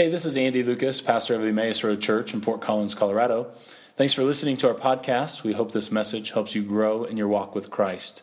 Hey, 0.00 0.08
this 0.08 0.24
is 0.24 0.34
Andy 0.34 0.62
Lucas, 0.62 1.02
pastor 1.02 1.34
of 1.34 1.42
the 1.42 1.48
Emmaus 1.48 1.84
Road 1.84 2.00
Church 2.00 2.32
in 2.32 2.40
Fort 2.40 2.62
Collins, 2.62 2.94
Colorado. 2.94 3.52
Thanks 3.96 4.14
for 4.14 4.24
listening 4.24 4.56
to 4.56 4.68
our 4.68 4.74
podcast. 4.74 5.42
We 5.42 5.52
hope 5.52 5.72
this 5.72 5.92
message 5.92 6.30
helps 6.30 6.54
you 6.54 6.62
grow 6.62 7.04
in 7.04 7.18
your 7.18 7.28
walk 7.28 7.54
with 7.54 7.68
Christ. 7.68 8.22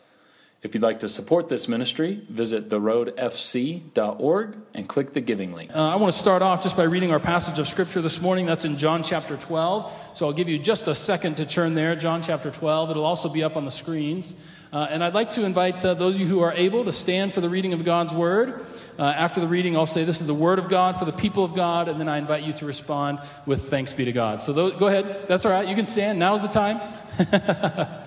If 0.60 0.74
you'd 0.74 0.82
like 0.82 0.98
to 0.98 1.08
support 1.08 1.46
this 1.46 1.68
ministry, 1.68 2.22
visit 2.28 2.68
theroadfc.org 2.68 4.56
and 4.74 4.88
click 4.88 5.12
the 5.12 5.20
giving 5.20 5.52
link. 5.52 5.70
Uh, 5.72 5.90
I 5.90 5.94
want 5.94 6.12
to 6.12 6.18
start 6.18 6.42
off 6.42 6.64
just 6.64 6.76
by 6.76 6.82
reading 6.82 7.12
our 7.12 7.20
passage 7.20 7.60
of 7.60 7.68
scripture 7.68 8.02
this 8.02 8.20
morning. 8.20 8.44
That's 8.44 8.64
in 8.64 8.76
John 8.76 9.04
chapter 9.04 9.36
12. 9.36 10.14
So 10.14 10.26
I'll 10.26 10.32
give 10.32 10.48
you 10.48 10.58
just 10.58 10.88
a 10.88 10.96
second 10.96 11.36
to 11.36 11.46
turn 11.46 11.74
there, 11.74 11.94
John 11.94 12.22
chapter 12.22 12.50
12. 12.50 12.90
It'll 12.90 13.06
also 13.06 13.28
be 13.28 13.44
up 13.44 13.56
on 13.56 13.64
the 13.64 13.70
screens. 13.70 14.34
Uh, 14.72 14.86
and 14.90 15.02
I'd 15.02 15.14
like 15.14 15.30
to 15.30 15.44
invite 15.44 15.84
uh, 15.84 15.94
those 15.94 16.16
of 16.16 16.20
you 16.20 16.26
who 16.26 16.40
are 16.40 16.52
able 16.52 16.84
to 16.84 16.92
stand 16.92 17.32
for 17.32 17.40
the 17.40 17.48
reading 17.48 17.72
of 17.72 17.84
God's 17.84 18.12
word. 18.12 18.62
Uh, 18.98 19.04
after 19.04 19.40
the 19.40 19.46
reading, 19.48 19.76
I'll 19.76 19.86
say, 19.86 20.04
This 20.04 20.20
is 20.20 20.26
the 20.26 20.34
word 20.34 20.58
of 20.58 20.68
God 20.68 20.98
for 20.98 21.04
the 21.04 21.12
people 21.12 21.42
of 21.42 21.54
God, 21.54 21.88
and 21.88 21.98
then 21.98 22.08
I 22.08 22.18
invite 22.18 22.42
you 22.42 22.52
to 22.54 22.66
respond 22.66 23.20
with 23.46 23.70
thanks 23.70 23.94
be 23.94 24.04
to 24.04 24.12
God. 24.12 24.40
So 24.40 24.52
those, 24.52 24.78
go 24.78 24.88
ahead. 24.88 25.26
That's 25.26 25.46
all 25.46 25.52
right. 25.52 25.66
You 25.66 25.74
can 25.74 25.86
stand. 25.86 26.18
Now's 26.18 26.42
the 26.42 26.48
time. 26.48 26.80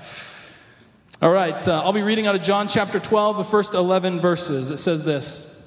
All 1.21 1.31
right, 1.31 1.67
uh, 1.67 1.83
I'll 1.83 1.93
be 1.93 2.01
reading 2.01 2.25
out 2.25 2.33
of 2.33 2.41
John 2.41 2.67
chapter 2.67 2.99
12, 2.99 3.37
the 3.37 3.43
first 3.43 3.75
11 3.75 4.21
verses. 4.21 4.71
It 4.71 4.77
says 4.77 5.05
this 5.05 5.61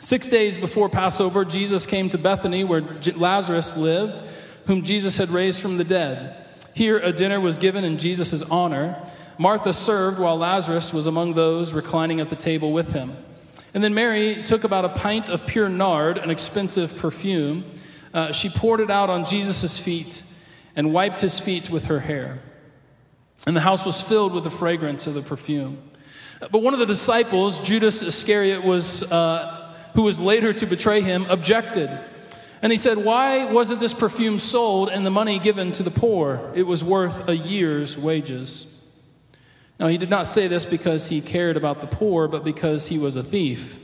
Six 0.00 0.26
days 0.26 0.58
before 0.58 0.88
Passover, 0.88 1.44
Jesus 1.44 1.86
came 1.86 2.08
to 2.08 2.18
Bethany 2.18 2.64
where 2.64 2.80
Lazarus 3.14 3.76
lived, 3.76 4.24
whom 4.66 4.82
Jesus 4.82 5.16
had 5.16 5.28
raised 5.28 5.60
from 5.60 5.76
the 5.76 5.84
dead. 5.84 6.44
Here, 6.74 6.98
a 6.98 7.12
dinner 7.12 7.38
was 7.38 7.58
given 7.58 7.84
in 7.84 7.98
Jesus' 7.98 8.42
honor. 8.50 9.00
Martha 9.40 9.72
served 9.72 10.18
while 10.18 10.36
Lazarus 10.36 10.92
was 10.92 11.06
among 11.06 11.32
those 11.32 11.72
reclining 11.72 12.20
at 12.20 12.28
the 12.28 12.36
table 12.36 12.74
with 12.74 12.92
him. 12.92 13.16
And 13.72 13.82
then 13.82 13.94
Mary 13.94 14.42
took 14.42 14.64
about 14.64 14.84
a 14.84 14.90
pint 14.90 15.30
of 15.30 15.46
pure 15.46 15.70
nard, 15.70 16.18
an 16.18 16.28
expensive 16.28 16.94
perfume. 16.98 17.64
Uh, 18.12 18.32
she 18.32 18.50
poured 18.50 18.80
it 18.80 18.90
out 18.90 19.08
on 19.08 19.24
Jesus' 19.24 19.78
feet 19.78 20.22
and 20.76 20.92
wiped 20.92 21.22
his 21.22 21.40
feet 21.40 21.70
with 21.70 21.86
her 21.86 22.00
hair. 22.00 22.42
And 23.46 23.56
the 23.56 23.62
house 23.62 23.86
was 23.86 24.02
filled 24.02 24.34
with 24.34 24.44
the 24.44 24.50
fragrance 24.50 25.06
of 25.06 25.14
the 25.14 25.22
perfume. 25.22 25.78
But 26.40 26.60
one 26.60 26.74
of 26.74 26.78
the 26.78 26.84
disciples, 26.84 27.60
Judas 27.60 28.02
Iscariot, 28.02 28.62
was, 28.62 29.10
uh, 29.10 29.72
who 29.94 30.02
was 30.02 30.20
later 30.20 30.52
to 30.52 30.66
betray 30.66 31.00
him, 31.00 31.24
objected. 31.30 31.88
And 32.60 32.70
he 32.70 32.76
said, 32.76 32.98
Why 32.98 33.50
wasn't 33.50 33.80
this 33.80 33.94
perfume 33.94 34.36
sold 34.36 34.90
and 34.90 35.06
the 35.06 35.10
money 35.10 35.38
given 35.38 35.72
to 35.72 35.82
the 35.82 35.90
poor? 35.90 36.52
It 36.54 36.64
was 36.64 36.84
worth 36.84 37.26
a 37.26 37.34
year's 37.34 37.96
wages. 37.96 38.69
Now, 39.80 39.86
he 39.88 39.96
did 39.96 40.10
not 40.10 40.26
say 40.26 40.46
this 40.46 40.66
because 40.66 41.08
he 41.08 41.22
cared 41.22 41.56
about 41.56 41.80
the 41.80 41.86
poor, 41.86 42.28
but 42.28 42.44
because 42.44 42.88
he 42.88 42.98
was 42.98 43.16
a 43.16 43.22
thief. 43.22 43.80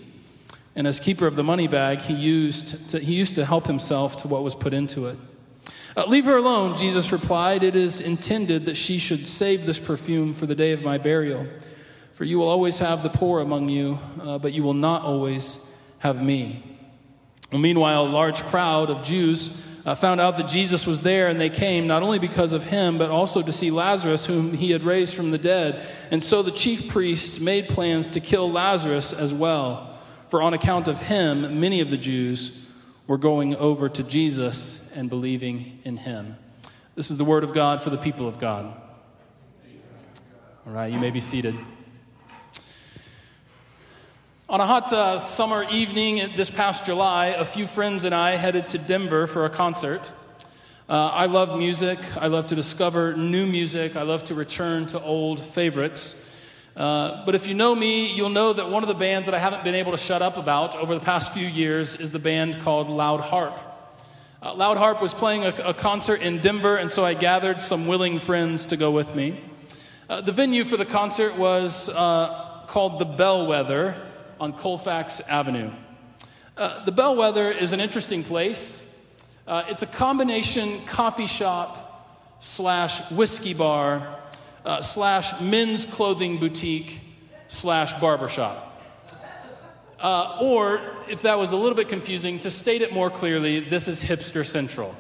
And 0.76 0.86
as 0.86 1.00
keeper 1.00 1.26
of 1.26 1.36
the 1.36 1.42
money 1.42 1.68
bag, 1.68 2.02
he 2.02 2.12
used 2.12 2.90
to, 2.90 3.00
he 3.00 3.14
used 3.14 3.36
to 3.36 3.46
help 3.46 3.66
himself 3.66 4.18
to 4.18 4.28
what 4.28 4.42
was 4.42 4.54
put 4.54 4.74
into 4.74 5.06
it. 5.06 5.16
Uh, 5.96 6.04
leave 6.06 6.26
her 6.26 6.36
alone, 6.36 6.76
Jesus 6.76 7.12
replied. 7.12 7.62
It 7.62 7.74
is 7.74 8.02
intended 8.02 8.66
that 8.66 8.76
she 8.76 8.98
should 8.98 9.26
save 9.26 9.64
this 9.64 9.78
perfume 9.78 10.34
for 10.34 10.44
the 10.44 10.54
day 10.54 10.72
of 10.72 10.82
my 10.82 10.98
burial. 10.98 11.46
For 12.12 12.24
you 12.24 12.36
will 12.36 12.48
always 12.48 12.78
have 12.80 13.02
the 13.02 13.08
poor 13.08 13.40
among 13.40 13.70
you, 13.70 13.98
uh, 14.20 14.36
but 14.36 14.52
you 14.52 14.62
will 14.62 14.74
not 14.74 15.00
always 15.00 15.74
have 16.00 16.22
me. 16.22 16.62
Well, 17.50 17.62
meanwhile, 17.62 18.04
a 18.04 18.08
large 18.08 18.44
crowd 18.44 18.90
of 18.90 19.02
Jews 19.02 19.66
uh, 19.86 19.94
found 19.94 20.20
out 20.20 20.36
that 20.36 20.48
Jesus 20.48 20.84
was 20.84 21.02
there, 21.02 21.28
and 21.28 21.40
they 21.40 21.48
came 21.48 21.86
not 21.86 22.02
only 22.02 22.18
because 22.18 22.52
of 22.52 22.64
him, 22.64 22.98
but 22.98 23.08
also 23.08 23.40
to 23.40 23.52
see 23.52 23.70
Lazarus, 23.70 24.26
whom 24.26 24.52
he 24.52 24.72
had 24.72 24.82
raised 24.82 25.14
from 25.14 25.30
the 25.30 25.38
dead. 25.38 25.86
And 26.10 26.20
so 26.20 26.42
the 26.42 26.50
chief 26.50 26.88
priests 26.88 27.38
made 27.38 27.68
plans 27.68 28.08
to 28.10 28.20
kill 28.20 28.50
Lazarus 28.50 29.12
as 29.12 29.32
well. 29.32 29.96
For 30.28 30.42
on 30.42 30.54
account 30.54 30.88
of 30.88 31.00
him, 31.00 31.60
many 31.60 31.80
of 31.80 31.90
the 31.90 31.96
Jews 31.96 32.64
we're 33.06 33.16
going 33.16 33.54
over 33.54 33.88
to 33.88 34.02
Jesus 34.02 34.90
and 34.96 35.08
believing 35.08 35.78
in 35.84 35.96
him. 35.96 36.36
This 36.96 37.12
is 37.12 37.18
the 37.18 37.24
word 37.24 37.44
of 37.44 37.54
God 37.54 37.80
for 37.80 37.90
the 37.90 37.96
people 37.96 38.26
of 38.26 38.40
God. 38.40 38.74
All 40.66 40.72
right, 40.72 40.92
you 40.92 40.98
may 40.98 41.12
be 41.12 41.20
seated. 41.20 41.54
On 44.48 44.60
a 44.60 44.66
hot 44.66 44.92
uh, 44.92 45.18
summer 45.18 45.66
evening 45.72 46.30
this 46.36 46.50
past 46.50 46.86
July, 46.86 47.26
a 47.36 47.44
few 47.44 47.66
friends 47.66 48.04
and 48.04 48.14
I 48.14 48.36
headed 48.36 48.68
to 48.68 48.78
Denver 48.78 49.26
for 49.26 49.44
a 49.44 49.50
concert. 49.50 50.12
Uh, 50.88 51.08
I 51.08 51.26
love 51.26 51.58
music. 51.58 51.98
I 52.16 52.28
love 52.28 52.46
to 52.46 52.54
discover 52.54 53.16
new 53.16 53.44
music. 53.44 53.96
I 53.96 54.02
love 54.02 54.22
to 54.26 54.36
return 54.36 54.86
to 54.86 55.02
old 55.02 55.40
favorites. 55.40 56.32
Uh, 56.76 57.24
but 57.26 57.34
if 57.34 57.48
you 57.48 57.54
know 57.54 57.74
me, 57.74 58.14
you'll 58.14 58.28
know 58.28 58.52
that 58.52 58.70
one 58.70 58.84
of 58.84 58.88
the 58.88 58.94
bands 58.94 59.26
that 59.26 59.34
I 59.34 59.40
haven't 59.40 59.64
been 59.64 59.74
able 59.74 59.90
to 59.90 59.98
shut 59.98 60.22
up 60.22 60.36
about 60.36 60.76
over 60.76 60.94
the 60.94 61.04
past 61.04 61.34
few 61.34 61.48
years 61.48 61.96
is 61.96 62.12
the 62.12 62.20
band 62.20 62.60
called 62.60 62.88
Loud 62.88 63.22
Harp. 63.22 63.58
Uh, 64.40 64.54
Loud 64.54 64.76
Harp 64.76 65.02
was 65.02 65.12
playing 65.12 65.42
a, 65.42 65.48
a, 65.64 65.74
concert 65.74 66.22
in 66.22 66.38
Denver, 66.38 66.76
and 66.76 66.88
so 66.88 67.04
I 67.04 67.14
gathered 67.14 67.60
some 67.60 67.88
willing 67.88 68.20
friends 68.20 68.66
to 68.66 68.76
go 68.76 68.92
with 68.92 69.12
me. 69.16 69.40
Uh, 70.08 70.20
the 70.20 70.30
venue 70.30 70.62
for 70.62 70.76
the 70.76 70.86
concert 70.86 71.36
was 71.36 71.88
uh, 71.88 72.62
called 72.68 73.00
the 73.00 73.04
Bellwether 73.04 74.05
on 74.40 74.52
Colfax 74.52 75.20
Avenue. 75.28 75.70
Uh, 76.56 76.84
the 76.84 76.92
Bellwether 76.92 77.50
is 77.50 77.72
an 77.72 77.80
interesting 77.80 78.24
place. 78.24 78.98
it's 79.48 79.82
a 79.82 79.86
combination 79.86 80.84
coffee 80.86 81.26
shop 81.26 81.86
slash 82.40 83.10
whiskey 83.12 83.54
bar 83.54 84.16
uh, 84.66 84.82
slash 84.82 85.40
men's 85.40 85.84
clothing 85.84 86.38
boutique 86.38 87.00
slash 87.48 87.94
barbershop. 87.94 88.64
Uh, 90.00 90.38
or, 90.42 90.80
if 91.08 91.22
that 91.22 91.38
was 91.38 91.52
a 91.52 91.56
little 91.56 91.76
bit 91.76 91.88
confusing, 91.88 92.38
to 92.40 92.50
state 92.50 92.82
it 92.82 92.92
more 92.92 93.08
clearly, 93.08 93.60
this 93.60 93.88
is 93.88 94.04
Hipster 94.04 94.44
Central, 94.44 94.94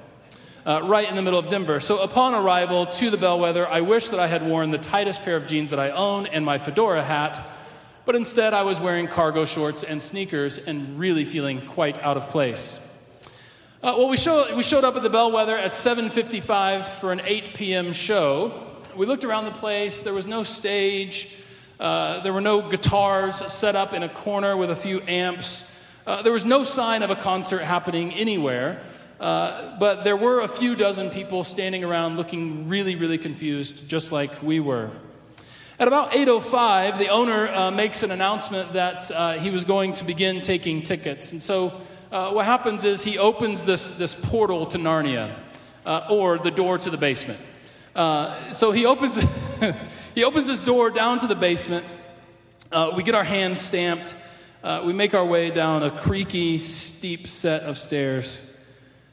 uh, 0.64 0.80
right 0.84 1.08
in 1.08 1.16
the 1.16 1.22
middle 1.22 1.38
of 1.38 1.48
Denver. 1.48 1.80
So, 1.80 2.02
upon 2.02 2.32
arrival 2.32 2.86
to 2.86 3.10
the 3.10 3.18
Bellwether, 3.18 3.68
I 3.68 3.82
wish 3.82 4.08
that 4.08 4.20
I 4.20 4.26
had 4.26 4.46
worn 4.46 4.70
the 4.70 4.78
tightest 4.78 5.22
pair 5.22 5.36
of 5.36 5.46
jeans 5.46 5.70
that 5.70 5.80
I 5.80 5.90
own 5.90 6.26
and 6.26 6.46
my 6.46 6.56
fedora 6.56 7.02
hat, 7.02 7.46
but 8.06 8.16
instead 8.16 8.54
I 8.54 8.62
was 8.62 8.80
wearing 8.80 9.08
cargo 9.08 9.44
shorts 9.44 9.82
and 9.82 10.00
sneakers 10.00 10.56
and 10.56 10.98
really 10.98 11.26
feeling 11.26 11.60
quite 11.60 11.98
out 11.98 12.16
of 12.16 12.30
place. 12.30 12.84
Uh, 13.82 13.94
well, 13.98 14.08
we, 14.08 14.16
show, 14.16 14.56
we 14.56 14.62
showed 14.62 14.84
up 14.84 14.96
at 14.96 15.02
the 15.02 15.10
Bellwether 15.10 15.56
at 15.56 15.72
7:55 15.72 16.86
for 16.86 17.12
an 17.12 17.20
8 17.24 17.54
p.m. 17.54 17.92
show, 17.92 18.52
we 18.96 19.04
looked 19.04 19.24
around 19.24 19.44
the 19.44 19.50
place. 19.50 20.00
There 20.00 20.14
was 20.14 20.26
no 20.26 20.42
stage. 20.42 21.36
Uh, 21.78 22.20
there 22.20 22.32
were 22.32 22.40
no 22.40 22.66
guitars 22.66 23.36
set 23.52 23.76
up 23.76 23.92
in 23.92 24.02
a 24.02 24.08
corner 24.08 24.56
with 24.56 24.70
a 24.70 24.76
few 24.76 25.02
amps. 25.02 25.74
Uh, 26.06 26.22
there 26.22 26.32
was 26.32 26.44
no 26.44 26.62
sign 26.62 27.02
of 27.02 27.10
a 27.10 27.16
concert 27.16 27.60
happening 27.60 28.14
anywhere. 28.14 28.80
Uh, 29.20 29.78
but 29.78 30.04
there 30.04 30.16
were 30.16 30.40
a 30.40 30.48
few 30.48 30.74
dozen 30.74 31.10
people 31.10 31.44
standing 31.44 31.84
around 31.84 32.16
looking 32.16 32.68
really, 32.68 32.96
really 32.96 33.18
confused, 33.18 33.88
just 33.88 34.12
like 34.12 34.42
we 34.42 34.60
were. 34.60 34.90
At 35.78 35.88
about 35.88 36.12
8.05, 36.12 36.96
the 36.96 37.08
owner 37.08 37.48
uh, 37.48 37.70
makes 37.70 38.02
an 38.02 38.10
announcement 38.10 38.72
that 38.72 39.10
uh, 39.10 39.34
he 39.34 39.50
was 39.50 39.66
going 39.66 39.92
to 39.94 40.04
begin 40.04 40.40
taking 40.40 40.82
tickets. 40.82 41.32
And 41.32 41.42
so 41.42 41.70
uh, 42.10 42.30
what 42.32 42.46
happens 42.46 42.86
is 42.86 43.04
he 43.04 43.18
opens 43.18 43.66
this, 43.66 43.98
this 43.98 44.14
portal 44.14 44.64
to 44.66 44.78
Narnia, 44.78 45.36
or 46.08 46.38
the 46.38 46.50
door 46.50 46.78
to 46.78 46.88
the 46.88 46.96
basement. 46.96 47.38
Uh, 47.94 48.52
so 48.52 48.72
he 48.72 48.86
opens, 48.86 49.16
he 50.14 50.24
opens 50.24 50.46
this 50.46 50.62
door 50.62 50.88
down 50.88 51.18
to 51.18 51.26
the 51.26 51.34
basement. 51.34 51.84
Uh, 52.72 52.92
we 52.96 53.02
get 53.02 53.14
our 53.14 53.24
hands 53.24 53.60
stamped. 53.60 54.16
Uh, 54.64 54.82
we 54.82 54.94
make 54.94 55.12
our 55.12 55.26
way 55.26 55.50
down 55.50 55.82
a 55.82 55.90
creaky, 55.90 56.56
steep 56.56 57.28
set 57.28 57.62
of 57.62 57.76
stairs 57.76 58.58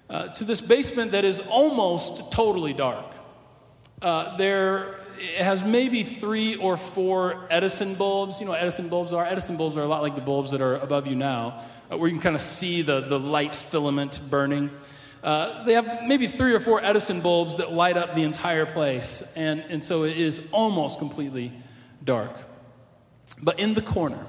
uh, 0.10 0.30
to 0.30 0.46
this 0.46 0.62
basement 0.62 1.12
that 1.12 1.26
is 1.26 1.42
almost 1.42 2.32
totally 2.32 2.72
dark. 2.72 3.06
Uh, 4.02 4.38
there 4.38 5.03
it 5.24 5.44
has 5.44 5.64
maybe 5.64 6.04
three 6.04 6.56
or 6.58 6.76
four 6.76 7.48
Edison 7.50 7.96
bulbs. 7.96 8.42
You 8.42 8.46
know 8.46 8.52
what 8.52 8.62
Edison 8.62 8.90
bulbs 8.90 9.14
are? 9.14 9.26
Edison 9.26 9.56
bulbs 9.56 9.78
are 9.78 9.82
a 9.82 9.88
lot 9.88 10.02
like 10.02 10.16
the 10.16 10.22
bulbs 10.22 10.52
that 10.52 10.62
are 10.62 10.76
above 10.76 11.08
you 11.08 11.16
now, 11.16 11.64
where 11.88 12.10
you 12.10 12.14
can 12.14 12.22
kind 12.22 12.36
of 12.36 12.42
see 12.42 12.82
the, 12.82 13.00
the 13.00 13.20
light 13.20 13.56
filament 13.56 14.20
burning. 14.30 14.70
Uh, 15.24 15.64
they 15.64 15.74
have 15.74 16.04
maybe 16.04 16.28
three 16.28 16.54
or 16.54 16.60
four 16.60 16.84
Edison 16.84 17.22
bulbs 17.22 17.56
that 17.56 17.72
light 17.72 17.96
up 17.96 18.14
the 18.14 18.24
entire 18.24 18.66
place, 18.66 19.34
and, 19.38 19.62
and 19.70 19.82
so 19.82 20.04
it 20.04 20.18
is 20.18 20.50
almost 20.52 21.00
completely 21.00 21.54
dark. 22.04 22.36
But 23.42 23.60
in 23.60 23.74
the 23.74 23.82
corner 23.82 24.26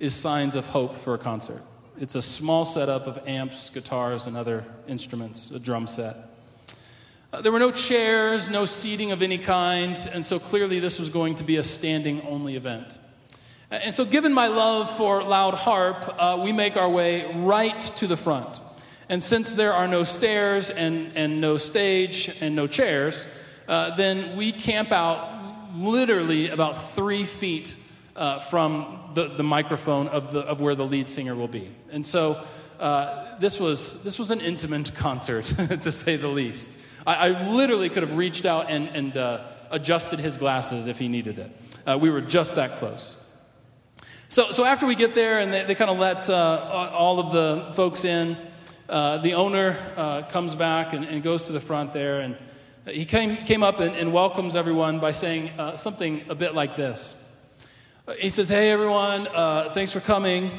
is 0.00 0.14
signs 0.14 0.56
of 0.56 0.66
hope 0.66 0.96
for 0.96 1.14
a 1.14 1.18
concert. 1.18 1.62
It's 2.00 2.16
a 2.16 2.22
small 2.22 2.64
setup 2.64 3.06
of 3.06 3.26
amps, 3.28 3.70
guitars, 3.70 4.26
and 4.26 4.36
other 4.36 4.64
instruments, 4.88 5.52
a 5.52 5.60
drum 5.60 5.86
set. 5.86 6.16
Uh, 7.30 7.42
there 7.42 7.52
were 7.52 7.58
no 7.58 7.70
chairs, 7.70 8.48
no 8.48 8.64
seating 8.64 9.12
of 9.12 9.20
any 9.20 9.36
kind, 9.36 10.08
and 10.14 10.24
so 10.24 10.38
clearly 10.38 10.80
this 10.80 10.98
was 10.98 11.10
going 11.10 11.34
to 11.34 11.44
be 11.44 11.56
a 11.56 11.62
standing 11.62 12.22
only 12.22 12.56
event. 12.56 12.98
And 13.70 13.92
so, 13.92 14.06
given 14.06 14.32
my 14.32 14.46
love 14.46 14.90
for 14.96 15.22
loud 15.22 15.52
harp, 15.52 16.14
uh, 16.18 16.40
we 16.42 16.52
make 16.52 16.78
our 16.78 16.88
way 16.88 17.30
right 17.34 17.82
to 17.82 18.06
the 18.06 18.16
front. 18.16 18.62
And 19.10 19.22
since 19.22 19.52
there 19.52 19.74
are 19.74 19.86
no 19.86 20.04
stairs 20.04 20.70
and, 20.70 21.12
and 21.14 21.38
no 21.38 21.58
stage 21.58 22.38
and 22.40 22.56
no 22.56 22.66
chairs, 22.66 23.26
uh, 23.68 23.94
then 23.94 24.34
we 24.34 24.50
camp 24.50 24.90
out 24.90 25.74
literally 25.74 26.48
about 26.48 26.82
three 26.94 27.24
feet 27.24 27.76
uh, 28.16 28.38
from 28.38 29.10
the, 29.12 29.28
the 29.28 29.42
microphone 29.42 30.08
of, 30.08 30.32
the, 30.32 30.40
of 30.40 30.62
where 30.62 30.74
the 30.74 30.86
lead 30.86 31.06
singer 31.08 31.34
will 31.34 31.48
be. 31.48 31.68
And 31.90 32.04
so 32.04 32.42
uh, 32.80 33.38
this, 33.38 33.60
was, 33.60 34.02
this 34.02 34.18
was 34.18 34.30
an 34.30 34.40
intimate 34.40 34.94
concert, 34.94 35.44
to 35.82 35.92
say 35.92 36.16
the 36.16 36.28
least. 36.28 36.86
I, 37.08 37.28
I, 37.28 37.50
literally 37.52 37.88
could 37.88 38.02
have 38.02 38.18
reached 38.18 38.44
out 38.44 38.68
and, 38.68 38.88
and 38.88 39.16
uh, 39.16 39.44
adjusted 39.70 40.18
his 40.18 40.36
glasses 40.36 40.88
if 40.88 40.98
he 40.98 41.08
needed 41.08 41.38
it. 41.38 41.50
Uh, 41.86 41.98
we 41.98 42.10
were 42.10 42.20
just 42.20 42.56
that 42.56 42.72
close. 42.72 43.16
So, 44.28 44.50
so 44.50 44.66
after 44.66 44.86
we 44.86 44.94
get 44.94 45.14
there 45.14 45.38
and 45.38 45.50
they, 45.50 45.64
they 45.64 45.74
kind 45.74 45.90
of 45.90 45.98
let 45.98 46.28
uh, 46.28 46.90
all 46.92 47.18
of 47.18 47.32
the 47.32 47.72
folks 47.72 48.04
in, 48.04 48.36
uh, 48.90 49.18
the 49.18 49.32
owner 49.32 49.78
uh, 49.96 50.22
comes 50.28 50.54
back 50.54 50.92
and, 50.92 51.06
and, 51.06 51.22
goes 51.22 51.46
to 51.46 51.52
the 51.52 51.60
front 51.60 51.94
there, 51.94 52.20
and 52.20 52.36
he 52.86 53.06
came, 53.06 53.38
came 53.38 53.62
up 53.62 53.80
and, 53.80 53.96
and 53.96 54.12
welcomes 54.12 54.54
everyone 54.54 54.98
by 54.98 55.12
saying 55.12 55.48
uh, 55.58 55.76
something 55.76 56.22
a 56.28 56.34
bit 56.34 56.54
like 56.54 56.76
this. 56.76 57.32
He 58.18 58.28
says, 58.28 58.50
Hey, 58.50 58.70
everyone, 58.70 59.28
thanks 59.72 59.92
for 59.92 60.00
coming. 60.00 60.50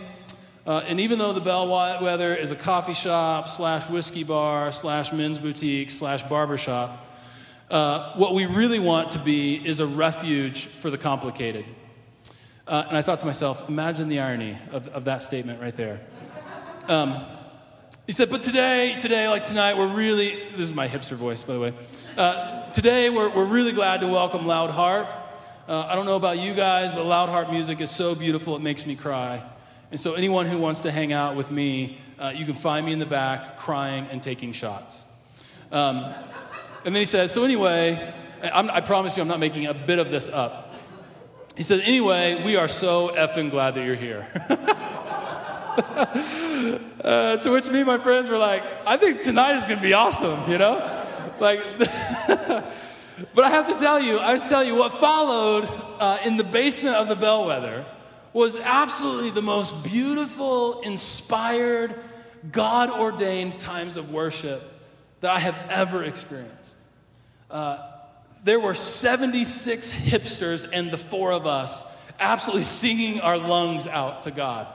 Uh, 0.67 0.83
and 0.87 0.99
even 0.99 1.17
though 1.17 1.33
the 1.33 1.41
Bellwether 1.41 2.35
is 2.35 2.51
a 2.51 2.55
coffee 2.55 2.93
shop 2.93 3.49
slash 3.49 3.89
whiskey 3.89 4.23
bar 4.23 4.71
slash 4.71 5.11
men's 5.11 5.39
boutique 5.39 5.89
slash 5.89 6.23
barbershop, 6.23 7.05
uh, 7.71 8.13
what 8.13 8.33
we 8.33 8.45
really 8.45 8.79
want 8.79 9.13
to 9.13 9.19
be 9.19 9.55
is 9.55 9.79
a 9.79 9.87
refuge 9.87 10.65
for 10.65 10.89
the 10.89 10.97
complicated. 10.97 11.65
Uh, 12.67 12.85
and 12.87 12.97
I 12.97 13.01
thought 13.01 13.19
to 13.19 13.25
myself, 13.25 13.67
imagine 13.69 14.09
the 14.09 14.19
irony 14.19 14.57
of, 14.71 14.87
of 14.89 15.05
that 15.05 15.23
statement 15.23 15.61
right 15.61 15.75
there. 15.75 16.01
Um, 16.87 17.23
he 18.05 18.11
said, 18.11 18.29
but 18.29 18.41
today, 18.41 18.95
today, 18.99 19.27
like 19.27 19.43
tonight, 19.43 19.77
we're 19.77 19.93
really, 19.93 20.31
this 20.51 20.61
is 20.61 20.73
my 20.73 20.87
hipster 20.87 21.15
voice, 21.15 21.43
by 21.43 21.53
the 21.53 21.59
way. 21.59 21.73
Uh, 22.17 22.69
today, 22.71 23.09
we're, 23.09 23.29
we're 23.29 23.45
really 23.45 23.71
glad 23.71 24.01
to 24.01 24.07
welcome 24.07 24.47
Loud 24.47 24.71
Harp. 24.71 25.07
Uh, 25.67 25.85
I 25.87 25.93
don't 25.93 26.05
know 26.05 26.15
about 26.15 26.39
you 26.39 26.55
guys, 26.55 26.91
but 26.91 27.05
Loud 27.05 27.29
Harp 27.29 27.51
music 27.51 27.81
is 27.81 27.91
so 27.91 28.15
beautiful, 28.15 28.55
it 28.55 28.63
makes 28.63 28.87
me 28.87 28.95
cry. 28.95 29.43
And 29.91 29.99
so, 29.99 30.13
anyone 30.13 30.45
who 30.45 30.59
wants 30.59 30.81
to 30.81 30.91
hang 30.91 31.13
out 31.13 31.35
with 31.35 31.49
me, 31.49 31.97
uh, 32.19 32.31
you 32.35 32.45
can 32.45 32.53
find 32.53 32.85
me 32.85 32.93
in 32.93 32.99
the 32.99 33.07
back 33.07 33.57
crying 33.57 34.07
and 34.11 34.21
taking 34.21 34.53
shots. 34.53 35.05
Um, 35.71 36.13
and 36.85 36.93
then 36.95 37.01
he 37.01 37.05
says, 37.05 37.31
So, 37.31 37.43
anyway, 37.43 38.13
I'm, 38.43 38.69
I 38.69 38.81
promise 38.81 39.17
you, 39.17 39.23
I'm 39.23 39.29
not 39.29 39.39
making 39.39 39.65
a 39.65 39.73
bit 39.73 39.97
of 39.97 40.11
this 40.11 40.29
up. 40.29 40.75
He 41.57 41.63
says, 41.63 41.81
Anyway, 41.83 42.43
we 42.45 42.55
are 42.55 42.67
so 42.67 43.09
effing 43.09 43.49
glad 43.49 43.75
that 43.75 43.83
you're 43.83 43.95
here. 43.95 44.27
uh, 47.03 47.37
to 47.37 47.49
which 47.49 47.69
me 47.69 47.79
and 47.79 47.87
my 47.87 47.97
friends 47.97 48.29
were 48.29 48.37
like, 48.37 48.63
I 48.85 48.97
think 48.97 49.21
tonight 49.21 49.55
is 49.55 49.65
going 49.65 49.77
to 49.77 49.83
be 49.83 49.93
awesome, 49.93 50.51
you 50.51 50.57
know? 50.57 51.05
Like, 51.39 51.61
but 51.79 53.45
I 53.45 53.49
have 53.49 53.67
to 53.67 53.73
tell 53.79 53.99
you, 53.99 54.19
I 54.19 54.31
have 54.31 54.43
to 54.43 54.49
tell 54.49 54.63
you, 54.63 54.75
what 54.75 54.93
followed 54.93 55.67
uh, 55.99 56.19
in 56.23 56.37
the 56.37 56.43
basement 56.43 56.95
of 56.95 57.07
the 57.07 57.15
Bellwether 57.15 57.85
was 58.33 58.57
absolutely 58.59 59.31
the 59.31 59.41
most 59.41 59.83
beautiful, 59.83 60.81
inspired, 60.81 61.95
God 62.51 62.89
ordained 62.89 63.59
times 63.59 63.97
of 63.97 64.11
worship 64.11 64.61
that 65.21 65.31
I 65.31 65.39
have 65.39 65.57
ever 65.69 66.03
experienced. 66.03 66.83
Uh, 67.49 67.91
there 68.43 68.59
were 68.59 68.73
76 68.73 69.91
hipsters 69.91 70.69
and 70.71 70.91
the 70.91 70.97
four 70.97 71.31
of 71.31 71.45
us 71.45 72.01
absolutely 72.19 72.63
singing 72.63 73.21
our 73.21 73.37
lungs 73.37 73.87
out 73.87 74.23
to 74.23 74.31
God. 74.31 74.67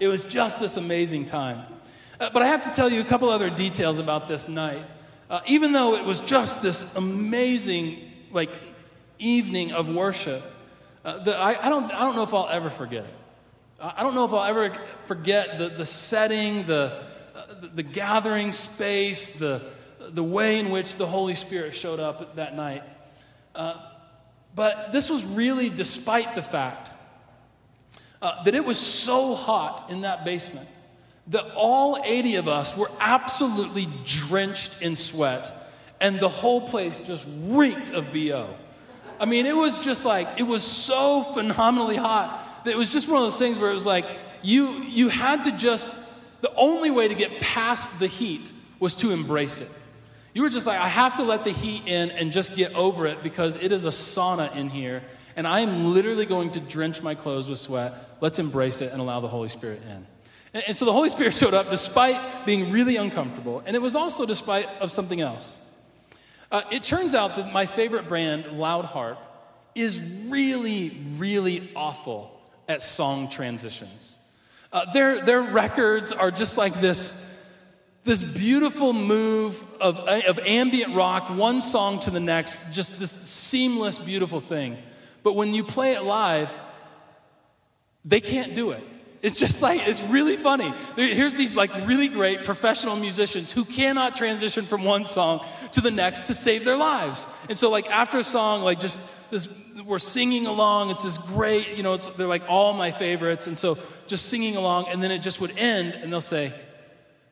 It 0.00 0.08
was 0.08 0.24
just 0.24 0.60
this 0.60 0.76
amazing 0.76 1.26
time. 1.26 1.64
Uh, 2.18 2.30
but 2.32 2.42
I 2.42 2.46
have 2.46 2.62
to 2.62 2.70
tell 2.70 2.90
you 2.90 3.00
a 3.00 3.04
couple 3.04 3.28
other 3.28 3.50
details 3.50 3.98
about 3.98 4.28
this 4.28 4.48
night. 4.48 4.82
Uh, 5.30 5.40
even 5.46 5.72
though 5.72 5.94
it 5.94 6.04
was 6.04 6.20
just 6.20 6.62
this 6.62 6.96
amazing, 6.96 7.98
like, 8.30 8.50
evening 9.18 9.72
of 9.72 9.90
worship, 9.90 10.42
uh, 11.04 11.18
the, 11.18 11.36
I, 11.36 11.66
I, 11.66 11.68
don't, 11.68 11.84
I 11.92 12.00
don't 12.00 12.16
know 12.16 12.22
if 12.22 12.32
I'll 12.32 12.48
ever 12.48 12.70
forget 12.70 13.04
it. 13.04 13.14
I 13.80 14.02
don't 14.02 14.14
know 14.14 14.24
if 14.24 14.32
I'll 14.32 14.44
ever 14.44 14.76
forget 15.04 15.58
the, 15.58 15.68
the 15.68 15.84
setting, 15.84 16.64
the, 16.64 17.02
uh, 17.34 17.46
the, 17.60 17.66
the 17.68 17.82
gathering 17.82 18.52
space, 18.52 19.38
the, 19.38 19.60
the 19.98 20.22
way 20.22 20.58
in 20.58 20.70
which 20.70 20.96
the 20.96 21.06
Holy 21.06 21.34
Spirit 21.34 21.74
showed 21.74 22.00
up 22.00 22.36
that 22.36 22.56
night. 22.56 22.82
Uh, 23.54 23.74
but 24.54 24.92
this 24.92 25.10
was 25.10 25.24
really 25.24 25.68
despite 25.68 26.34
the 26.34 26.42
fact 26.42 26.90
uh, 28.22 28.42
that 28.44 28.54
it 28.54 28.64
was 28.64 28.78
so 28.78 29.34
hot 29.34 29.90
in 29.90 30.02
that 30.02 30.24
basement 30.24 30.68
that 31.28 31.44
all 31.54 32.00
80 32.04 32.36
of 32.36 32.48
us 32.48 32.76
were 32.76 32.90
absolutely 33.00 33.88
drenched 34.04 34.82
in 34.82 34.94
sweat, 34.94 35.50
and 36.00 36.20
the 36.20 36.28
whole 36.28 36.60
place 36.60 36.98
just 36.98 37.26
reeked 37.44 37.90
of 37.90 38.12
BO. 38.12 38.54
I 39.20 39.26
mean, 39.26 39.46
it 39.46 39.56
was 39.56 39.78
just 39.78 40.04
like, 40.04 40.28
it 40.38 40.42
was 40.42 40.62
so 40.62 41.22
phenomenally 41.22 41.96
hot 41.96 42.64
that 42.64 42.70
it 42.70 42.76
was 42.76 42.88
just 42.88 43.08
one 43.08 43.18
of 43.18 43.22
those 43.24 43.38
things 43.38 43.58
where 43.58 43.70
it 43.70 43.74
was 43.74 43.86
like, 43.86 44.06
you, 44.42 44.82
you 44.84 45.08
had 45.08 45.44
to 45.44 45.52
just, 45.52 45.96
the 46.40 46.52
only 46.56 46.90
way 46.90 47.08
to 47.08 47.14
get 47.14 47.40
past 47.40 47.98
the 47.98 48.06
heat 48.06 48.52
was 48.80 48.96
to 48.96 49.10
embrace 49.10 49.60
it. 49.60 49.78
You 50.34 50.42
were 50.42 50.50
just 50.50 50.66
like, 50.66 50.80
I 50.80 50.88
have 50.88 51.16
to 51.16 51.22
let 51.22 51.44
the 51.44 51.52
heat 51.52 51.86
in 51.86 52.10
and 52.10 52.32
just 52.32 52.56
get 52.56 52.74
over 52.74 53.06
it 53.06 53.22
because 53.22 53.56
it 53.56 53.70
is 53.70 53.86
a 53.86 53.90
sauna 53.90 54.54
in 54.56 54.68
here, 54.68 55.02
and 55.36 55.46
I 55.46 55.60
am 55.60 55.94
literally 55.94 56.26
going 56.26 56.50
to 56.52 56.60
drench 56.60 57.02
my 57.02 57.14
clothes 57.14 57.48
with 57.48 57.60
sweat. 57.60 57.94
Let's 58.20 58.40
embrace 58.40 58.82
it 58.82 58.92
and 58.92 59.00
allow 59.00 59.20
the 59.20 59.28
Holy 59.28 59.48
Spirit 59.48 59.80
in. 59.88 60.06
And, 60.52 60.64
and 60.66 60.76
so 60.76 60.86
the 60.86 60.92
Holy 60.92 61.08
Spirit 61.08 61.34
showed 61.34 61.54
up 61.54 61.70
despite 61.70 62.44
being 62.44 62.72
really 62.72 62.96
uncomfortable, 62.96 63.62
and 63.64 63.76
it 63.76 63.82
was 63.82 63.94
also 63.94 64.26
despite 64.26 64.68
of 64.80 64.90
something 64.90 65.20
else. 65.20 65.63
Uh, 66.54 66.62
it 66.70 66.84
turns 66.84 67.16
out 67.16 67.34
that 67.34 67.52
my 67.52 67.66
favorite 67.66 68.06
brand, 68.06 68.46
Loud 68.52 68.84
Harp, 68.84 69.18
is 69.74 70.00
really, 70.28 70.96
really 71.16 71.68
awful 71.74 72.30
at 72.68 72.80
song 72.80 73.28
transitions. 73.28 74.30
Uh, 74.72 74.84
their, 74.92 75.20
their 75.20 75.42
records 75.42 76.12
are 76.12 76.30
just 76.30 76.56
like 76.56 76.80
this, 76.80 77.28
this 78.04 78.22
beautiful 78.22 78.92
move 78.92 79.64
of, 79.80 79.98
of 79.98 80.38
ambient 80.46 80.94
rock, 80.94 81.28
one 81.28 81.60
song 81.60 81.98
to 81.98 82.12
the 82.12 82.20
next, 82.20 82.72
just 82.72 83.00
this 83.00 83.10
seamless, 83.10 83.98
beautiful 83.98 84.38
thing. 84.38 84.78
But 85.24 85.32
when 85.32 85.54
you 85.54 85.64
play 85.64 85.94
it 85.94 86.04
live, 86.04 86.56
they 88.04 88.20
can't 88.20 88.54
do 88.54 88.70
it. 88.70 88.84
It's 89.24 89.40
just 89.40 89.62
like, 89.62 89.88
it's 89.88 90.02
really 90.02 90.36
funny. 90.36 90.74
Here's 90.96 91.38
these 91.38 91.56
like 91.56 91.70
really 91.86 92.08
great 92.08 92.44
professional 92.44 92.94
musicians 92.94 93.50
who 93.50 93.64
cannot 93.64 94.14
transition 94.14 94.66
from 94.66 94.84
one 94.84 95.02
song 95.06 95.40
to 95.72 95.80
the 95.80 95.90
next 95.90 96.26
to 96.26 96.34
save 96.34 96.66
their 96.66 96.76
lives. 96.76 97.26
And 97.48 97.56
so, 97.56 97.70
like, 97.70 97.90
after 97.90 98.18
a 98.18 98.22
song, 98.22 98.60
like, 98.60 98.80
just 98.80 99.30
this, 99.30 99.48
we're 99.82 99.98
singing 99.98 100.46
along. 100.46 100.90
It's 100.90 101.04
this 101.04 101.16
great, 101.16 101.74
you 101.74 101.82
know, 101.82 101.96
they're 101.96 102.26
like 102.26 102.44
all 102.50 102.74
my 102.74 102.90
favorites. 102.90 103.46
And 103.46 103.56
so, 103.56 103.78
just 104.06 104.26
singing 104.26 104.56
along, 104.56 104.88
and 104.88 105.02
then 105.02 105.10
it 105.10 105.22
just 105.22 105.40
would 105.40 105.56
end, 105.56 105.94
and 105.94 106.12
they'll 106.12 106.20
say, 106.20 106.52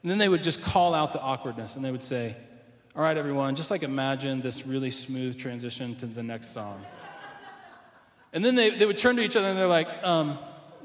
and 0.02 0.10
then 0.10 0.16
they 0.16 0.30
would 0.30 0.42
just 0.42 0.62
call 0.62 0.94
out 0.94 1.12
the 1.12 1.20
awkwardness, 1.20 1.76
and 1.76 1.84
they 1.84 1.90
would 1.90 2.02
say, 2.02 2.34
All 2.96 3.02
right, 3.02 3.18
everyone, 3.18 3.54
just 3.54 3.70
like 3.70 3.82
imagine 3.82 4.40
this 4.40 4.66
really 4.66 4.90
smooth 4.90 5.38
transition 5.38 5.94
to 5.96 6.06
the 6.06 6.22
next 6.22 6.54
song. 6.54 6.82
And 8.32 8.42
then 8.42 8.54
they, 8.54 8.70
they 8.70 8.86
would 8.86 8.96
turn 8.96 9.16
to 9.16 9.22
each 9.22 9.36
other 9.36 9.48
and 9.48 9.58
they're 9.58 9.66
like, 9.66 9.88
um, 10.02 10.38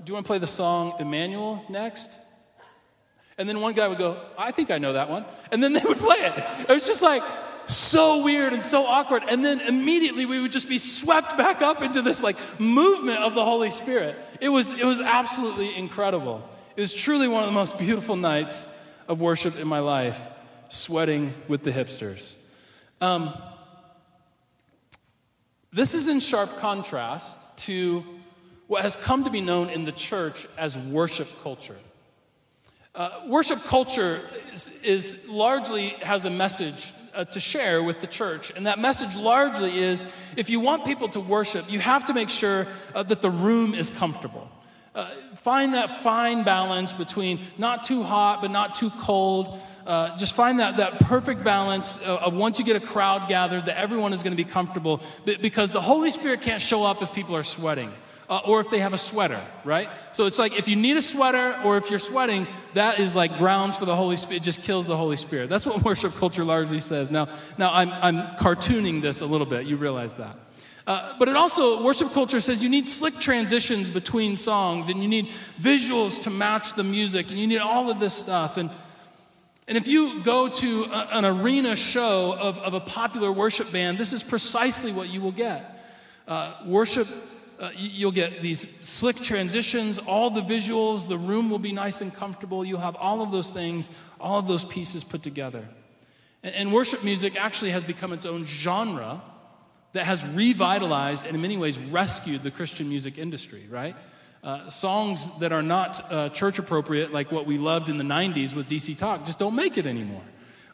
Do 0.04 0.12
you 0.12 0.14
want 0.14 0.26
to 0.26 0.30
play 0.30 0.38
the 0.38 0.48
song 0.48 0.94
Emmanuel 1.00 1.64
next? 1.70 2.20
And 3.38 3.48
then 3.48 3.62
one 3.62 3.74
guy 3.74 3.88
would 3.88 3.98
go, 3.98 4.20
I 4.38 4.52
think 4.52 4.72
I 4.72 4.78
know 4.78 4.94
that 4.94 5.10
one. 5.10 5.26
And 5.52 5.62
then 5.62 5.74
they 5.74 5.82
would 5.82 5.98
play 5.98 6.18
it. 6.18 6.70
It 6.70 6.74
was 6.74 6.88
just 6.88 7.04
like 7.04 7.22
so 7.68 8.24
weird 8.24 8.54
and 8.54 8.64
so 8.64 8.86
awkward. 8.86 9.24
And 9.30 9.44
then 9.44 9.60
immediately 9.62 10.26
we 10.26 10.42
would 10.42 10.52
just 10.52 10.70
be 10.70 10.80
swept 10.80 11.38
back 11.38 11.62
up 11.62 11.82
into 11.82 12.02
this 12.02 12.24
like 12.24 12.38
movement 12.60 13.20
of 13.20 13.36
the 13.36 13.44
Holy 13.44 13.70
Spirit. 13.70 14.16
It 14.42 14.50
was, 14.50 14.80
it 14.80 14.86
was 14.86 15.00
absolutely 15.00 15.76
incredible. 15.76 16.48
It 16.76 16.82
was 16.82 16.94
truly 16.94 17.28
one 17.28 17.44
of 17.44 17.50
the 17.50 17.54
most 17.54 17.78
beautiful 17.78 18.16
nights 18.16 18.84
of 19.08 19.22
worship 19.22 19.60
in 19.60 19.68
my 19.68 19.80
life, 19.80 20.30
sweating 20.70 21.34
with 21.48 21.64
the 21.64 21.72
hipsters. 21.72 22.50
Um, 23.02 23.34
this 25.72 25.94
is 25.94 26.08
in 26.08 26.20
sharp 26.20 26.58
contrast 26.58 27.58
to 27.66 28.04
what 28.68 28.84
has 28.84 28.96
come 28.96 29.24
to 29.24 29.30
be 29.30 29.42
known 29.42 29.70
in 29.70 29.86
the 29.86 29.92
church 29.92 30.46
as 30.58 30.78
worship 30.78 31.28
culture. 31.42 31.76
Uh, 32.94 33.22
worship 33.28 33.60
culture 33.64 34.22
is, 34.54 34.84
is, 34.84 35.30
largely 35.30 35.90
has 36.02 36.26
a 36.26 36.30
message 36.30 36.94
uh, 37.14 37.24
to 37.26 37.40
share 37.40 37.84
with 37.84 38.02
the 38.02 38.08
church, 38.08 38.52
and 38.56 38.66
that 38.66 38.80
message 38.80 39.16
largely 39.16 39.78
is 39.78 40.06
if 40.36 40.50
you 40.50 40.60
want 40.60 40.84
people 40.84 41.08
to 41.08 41.20
worship, 41.20 41.72
you 41.72 41.80
have 41.80 42.06
to 42.06 42.14
make 42.14 42.30
sure 42.30 42.66
uh, 42.96 43.04
that 43.04 43.22
the 43.22 43.30
room 43.30 43.74
is 43.74 43.90
comfortable. 43.90 44.50
Uh, 44.96 45.08
find 45.36 45.76
that 45.76 45.92
fine 45.92 46.44
balance 46.44 46.92
between 46.92 47.40
not 47.60 47.84
too 47.84 48.02
hot 48.02 48.42
but 48.42 48.50
not 48.50 48.74
too 48.74 48.90
cold. 48.90 49.60
Uh, 49.86 50.18
just 50.18 50.36
find 50.36 50.60
that, 50.60 50.78
that 50.78 51.00
perfect 51.02 51.44
balance 51.44 52.02
of, 52.02 52.20
of, 52.20 52.34
once 52.36 52.58
you 52.58 52.66
get 52.66 52.76
a 52.76 52.86
crowd 52.86 53.30
gathered, 53.30 53.68
that 53.68 53.78
everyone 53.78 54.12
is 54.12 54.24
going 54.24 54.36
to 54.36 54.44
be 54.44 54.50
comfortable 54.50 55.02
because 55.24 55.72
the 55.72 55.80
Holy 55.80 56.10
Spirit 56.10 56.42
can't 56.42 56.62
show 56.62 56.84
up 56.84 57.02
if 57.04 57.14
people 57.14 57.36
are 57.36 57.44
sweating. 57.44 57.92
Uh, 58.30 58.42
or 58.46 58.60
if 58.60 58.70
they 58.70 58.80
have 58.80 58.94
a 58.94 58.98
sweater, 58.98 59.40
right? 59.64 59.90
So 60.12 60.26
it's 60.26 60.38
like 60.38 60.60
if 60.60 60.68
you 60.68 60.76
need 60.76 60.98
a 60.98 61.02
sweater 61.02 61.56
or 61.64 61.78
if 61.78 61.90
you're 61.90 61.98
sweating, 61.98 62.46
that 62.74 63.00
is 63.00 63.16
like 63.16 63.38
grounds 63.38 63.78
for 63.78 63.86
the 63.86 63.96
Holy 63.96 64.18
Spirit. 64.18 64.42
It 64.42 64.44
just 64.44 64.64
kills 64.64 64.86
the 64.86 64.98
Holy 64.98 65.16
Spirit. 65.16 65.50
That's 65.50 65.66
what 65.66 65.82
worship 65.86 66.14
culture 66.14 66.44
largely 66.44 66.82
says. 66.82 67.10
Now, 67.10 67.30
now 67.58 67.74
I'm, 67.74 67.90
I'm 67.92 68.36
cartooning 68.36 69.02
this 69.02 69.22
a 69.22 69.26
little 69.26 69.48
bit. 69.48 69.66
You 69.66 69.78
realize 69.78 70.16
that. 70.18 70.36
Uh, 70.88 71.14
but 71.20 71.28
it 71.28 71.36
also, 71.36 71.84
worship 71.84 72.10
culture 72.12 72.40
says 72.40 72.64
you 72.64 72.70
need 72.70 72.88
slick 72.88 73.14
transitions 73.16 73.92
between 73.92 74.38
songs 74.38 74.88
and 74.88 75.02
you 75.02 75.08
need 75.10 75.28
visuals 75.60 76.22
to 76.22 76.30
match 76.30 76.74
the 76.74 76.84
music 76.84 77.30
and 77.30 77.38
you 77.38 77.46
need 77.46 77.60
all 77.60 77.90
of 77.90 78.00
this 78.00 78.14
stuff. 78.14 78.56
And, 78.56 78.70
and 79.68 79.78
if 79.78 79.88
you 79.90 80.24
go 80.24 80.48
to 80.48 80.84
a, 80.86 81.08
an 81.12 81.26
arena 81.26 81.76
show 81.76 82.34
of, 82.40 82.58
of 82.60 82.74
a 82.74 82.80
popular 82.80 83.34
worship 83.34 83.70
band, 83.74 83.98
this 83.98 84.14
is 84.14 84.24
precisely 84.24 84.94
what 84.94 85.10
you 85.10 85.20
will 85.20 85.34
get. 85.34 85.78
Uh, 86.26 86.54
worship, 86.66 87.08
uh, 87.60 87.72
you'll 87.76 88.12
get 88.12 88.42
these 88.42 88.88
slick 88.88 89.16
transitions, 89.16 89.98
all 90.00 90.30
the 90.30 90.42
visuals, 90.42 91.08
the 91.08 91.18
room 91.18 91.50
will 91.50 91.60
be 91.60 91.72
nice 91.72 92.02
and 92.02 92.14
comfortable. 92.14 92.64
You'll 92.64 92.80
have 92.80 92.96
all 92.96 93.22
of 93.22 93.32
those 93.32 93.52
things, 93.52 93.90
all 94.20 94.40
of 94.40 94.48
those 94.48 94.66
pieces 94.66 95.04
put 95.04 95.24
together. 95.24 95.68
And, 96.44 96.54
and 96.54 96.74
worship 96.74 97.04
music 97.04 97.36
actually 97.36 97.72
has 97.72 97.84
become 97.84 98.14
its 98.14 98.26
own 98.26 98.44
genre 98.46 99.22
that 99.94 100.06
has 100.06 100.26
revitalized 100.28 101.26
and 101.26 101.36
in 101.36 101.42
many 101.42 101.58
ways 101.58 101.80
rescued 101.80 102.44
the 102.44 102.52
Christian 102.52 102.88
music 102.90 103.18
industry, 103.18 103.64
right? 103.70 103.96
Uh, 104.44 104.70
songs 104.70 105.40
that 105.40 105.52
are 105.52 105.64
not 105.64 106.12
uh, 106.12 106.30
church 106.30 106.60
appropriate, 106.60 107.12
like 107.12 107.32
what 107.32 107.48
we 107.48 107.58
loved 107.58 107.90
in 107.90 107.98
the 107.98 108.04
90s 108.04 108.56
with 108.56 108.70
DC 108.70 108.98
Talk, 108.98 109.26
just 109.26 109.40
don't 109.40 109.56
make 109.56 109.78
it 109.78 109.88
anymore. 109.88 110.22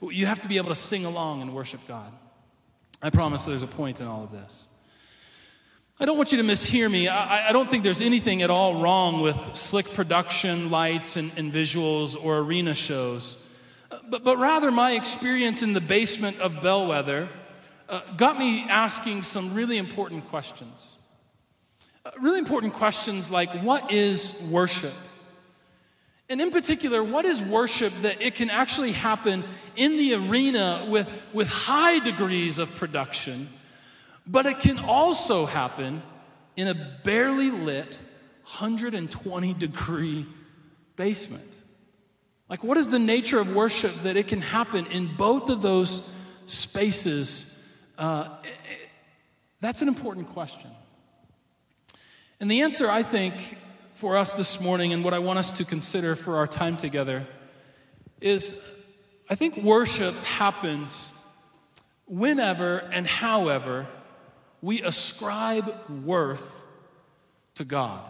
You 0.02 0.26
have 0.26 0.42
to 0.42 0.50
be 0.50 0.58
able 0.58 0.70
to 0.70 0.76
sing 0.76 1.06
along 1.06 1.42
and 1.42 1.56
worship 1.56 1.80
God. 1.88 2.12
I 3.02 3.10
promise 3.10 3.46
there's 3.46 3.64
a 3.64 3.68
point 3.68 4.02
in 4.02 4.08
all 4.08 4.26
of 4.26 4.32
this. 4.32 4.73
I 6.04 6.06
don't 6.06 6.18
want 6.18 6.34
you 6.34 6.38
to 6.40 6.44
mishear 6.44 6.92
me. 6.92 7.08
I, 7.08 7.48
I 7.48 7.52
don't 7.54 7.70
think 7.70 7.82
there's 7.82 8.02
anything 8.02 8.42
at 8.42 8.50
all 8.50 8.82
wrong 8.82 9.22
with 9.22 9.38
slick 9.56 9.90
production, 9.94 10.70
lights, 10.70 11.16
and, 11.16 11.32
and 11.38 11.50
visuals 11.50 12.22
or 12.22 12.40
arena 12.40 12.74
shows. 12.74 13.50
Uh, 13.90 14.00
but, 14.10 14.22
but 14.22 14.38
rather, 14.38 14.70
my 14.70 14.92
experience 14.92 15.64
in 15.64 15.72
the 15.72 15.80
basement 15.80 16.38
of 16.42 16.62
Bellwether 16.62 17.30
uh, 17.88 18.02
got 18.18 18.38
me 18.38 18.66
asking 18.68 19.24
some 19.24 19.54
really 19.54 19.78
important 19.78 20.28
questions. 20.28 20.98
Uh, 22.06 22.12
really 22.20 22.40
important 22.40 22.74
questions 22.74 23.32
like 23.32 23.50
what 23.62 23.90
is 23.90 24.46
worship? 24.52 24.92
And 26.28 26.42
in 26.42 26.52
particular, 26.52 27.02
what 27.02 27.24
is 27.24 27.42
worship 27.42 27.94
that 28.02 28.22
it 28.22 28.36
can 28.36 28.50
actually 28.50 28.92
happen 28.92 29.46
in 29.78 29.96
the 29.98 30.16
arena 30.16 30.86
with, 30.86 31.10
with 31.32 31.48
high 31.48 32.00
degrees 32.00 32.60
of 32.60 32.76
production, 32.76 33.48
but 34.26 34.46
it 34.46 34.60
can 34.60 34.80
also 34.80 35.46
happen 35.46 36.02
in 36.56 36.68
a 36.68 36.74
barely 37.04 37.52
lit 37.52 38.00
120 38.44 39.54
degree 39.54 40.26
basement? 40.96 41.48
Like, 42.50 42.64
what 42.64 42.78
is 42.78 42.90
the 42.90 43.00
nature 43.00 43.40
of 43.40 43.56
worship 43.56 43.94
that 44.04 44.18
it 44.18 44.28
can 44.28 44.42
happen 44.42 44.86
in 44.88 45.08
both 45.16 45.50
of 45.50 45.62
those 45.62 46.16
spaces 46.46 47.54
uh, 47.98 48.28
that's 49.62 49.82
an 49.82 49.88
important 49.88 50.28
question. 50.30 50.70
And 52.40 52.52
the 52.52 52.64
answer, 52.64 52.90
I 52.90 53.04
think, 53.04 53.58
for 53.94 54.18
us 54.18 54.36
this 54.36 54.62
morning 54.62 54.92
and 54.92 55.04
what 55.04 55.14
I 55.14 55.20
want 55.20 55.40
us 55.40 55.52
to 55.54 55.66
consider 55.66 56.16
for 56.16 56.36
our 56.36 56.48
time 56.48 56.76
together 56.76 57.26
is 58.20 58.70
I 59.30 59.36
think 59.36 59.58
worship 59.58 60.14
happens 60.24 61.26
whenever 62.08 62.80
and 62.80 63.08
however 63.08 63.86
we 64.64 64.82
ascribe 64.82 65.76
worth 66.06 66.64
to 67.56 67.66
God. 67.66 68.02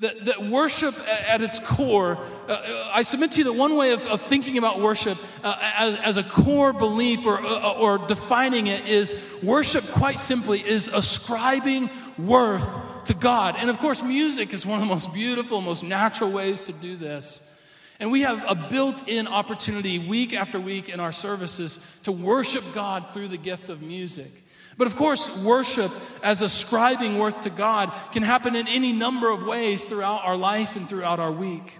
That, 0.00 0.26
that 0.26 0.42
worship 0.42 0.94
at 1.30 1.40
its 1.40 1.58
core, 1.58 2.18
uh, 2.46 2.90
I 2.92 3.00
submit 3.00 3.32
to 3.32 3.38
you 3.38 3.44
that 3.44 3.54
one 3.54 3.76
way 3.76 3.92
of, 3.92 4.06
of 4.06 4.20
thinking 4.20 4.58
about 4.58 4.82
worship 4.82 5.16
uh, 5.42 5.56
as, 5.78 5.98
as, 6.00 6.16
a 6.18 6.22
core 6.22 6.74
belief 6.74 7.24
or, 7.24 7.40
uh, 7.40 7.72
or 7.72 7.96
defining 7.96 8.66
it 8.66 8.86
is 8.86 9.34
worship, 9.42 9.82
quite 9.84 10.18
simply, 10.18 10.60
is 10.60 10.88
ascribing 10.88 11.88
worth 12.18 13.04
to 13.06 13.14
God. 13.14 13.56
And 13.58 13.70
of 13.70 13.78
course, 13.78 14.02
music 14.02 14.52
is 14.52 14.66
one 14.66 14.74
of 14.74 14.86
the 14.86 14.94
most 14.94 15.14
beautiful, 15.14 15.62
most 15.62 15.82
natural 15.82 16.30
ways 16.30 16.60
to 16.64 16.74
do 16.74 16.96
this. 16.96 17.54
And 17.98 18.12
we 18.12 18.20
have 18.20 18.44
a 18.46 18.54
built 18.54 19.08
in 19.08 19.26
opportunity 19.26 19.98
week 19.98 20.34
after 20.34 20.60
week 20.60 20.90
in 20.90 21.00
our 21.00 21.12
services 21.12 21.98
to 22.02 22.12
worship 22.12 22.62
God 22.74 23.08
through 23.14 23.28
the 23.28 23.38
gift 23.38 23.70
of 23.70 23.80
music. 23.80 24.42
But 24.78 24.86
of 24.86 24.96
course, 24.96 25.42
worship 25.42 25.90
as 26.22 26.42
ascribing 26.42 27.18
worth 27.18 27.42
to 27.42 27.50
God 27.50 27.92
can 28.12 28.22
happen 28.22 28.54
in 28.54 28.68
any 28.68 28.92
number 28.92 29.30
of 29.30 29.44
ways 29.44 29.84
throughout 29.84 30.24
our 30.24 30.36
life 30.36 30.76
and 30.76 30.88
throughout 30.88 31.18
our 31.18 31.32
week. 31.32 31.78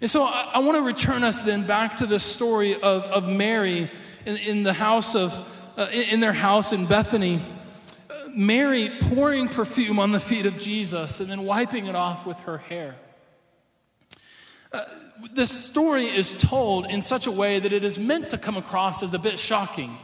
And 0.00 0.10
so 0.10 0.22
I, 0.22 0.52
I 0.54 0.58
want 0.60 0.76
to 0.76 0.82
return 0.82 1.22
us 1.22 1.42
then 1.42 1.66
back 1.66 1.96
to 1.96 2.06
the 2.06 2.18
story 2.18 2.74
of, 2.74 3.04
of 3.04 3.28
Mary 3.28 3.90
in, 4.24 4.36
in 4.38 4.62
the 4.62 4.72
house 4.72 5.14
of, 5.14 5.32
uh, 5.76 5.88
in, 5.92 6.20
their 6.20 6.32
house 6.32 6.72
in 6.72 6.86
Bethany. 6.86 7.44
Mary 8.34 8.90
pouring 9.02 9.48
perfume 9.48 9.98
on 9.98 10.12
the 10.12 10.20
feet 10.20 10.46
of 10.46 10.56
Jesus 10.56 11.20
and 11.20 11.28
then 11.28 11.44
wiping 11.44 11.86
it 11.86 11.94
off 11.94 12.26
with 12.26 12.40
her 12.40 12.58
hair. 12.58 12.96
Uh, 14.72 14.84
this 15.34 15.50
story 15.50 16.06
is 16.06 16.32
told 16.40 16.86
in 16.86 17.02
such 17.02 17.26
a 17.26 17.30
way 17.30 17.58
that 17.58 17.72
it 17.72 17.84
is 17.84 17.98
meant 17.98 18.30
to 18.30 18.38
come 18.38 18.56
across 18.56 19.02
as 19.02 19.12
a 19.12 19.18
bit 19.18 19.38
shocking. 19.38 19.96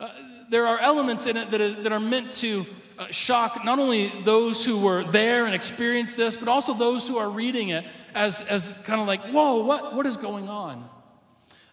Uh, 0.00 0.08
there 0.50 0.66
are 0.66 0.78
elements 0.80 1.26
in 1.26 1.36
it 1.36 1.50
that 1.52 1.60
are, 1.60 1.72
that 1.82 1.92
are 1.92 2.00
meant 2.00 2.32
to 2.34 2.66
uh, 2.98 3.06
shock 3.10 3.64
not 3.64 3.78
only 3.78 4.08
those 4.24 4.66
who 4.66 4.84
were 4.84 5.04
there 5.04 5.46
and 5.46 5.54
experienced 5.54 6.16
this, 6.16 6.36
but 6.36 6.48
also 6.48 6.74
those 6.74 7.08
who 7.08 7.16
are 7.16 7.30
reading 7.30 7.70
it 7.70 7.84
as, 8.14 8.42
as 8.42 8.84
kind 8.84 9.00
of 9.00 9.06
like, 9.06 9.20
whoa, 9.28 9.62
what, 9.62 9.94
what 9.94 10.06
is 10.06 10.16
going 10.16 10.48
on? 10.48 10.86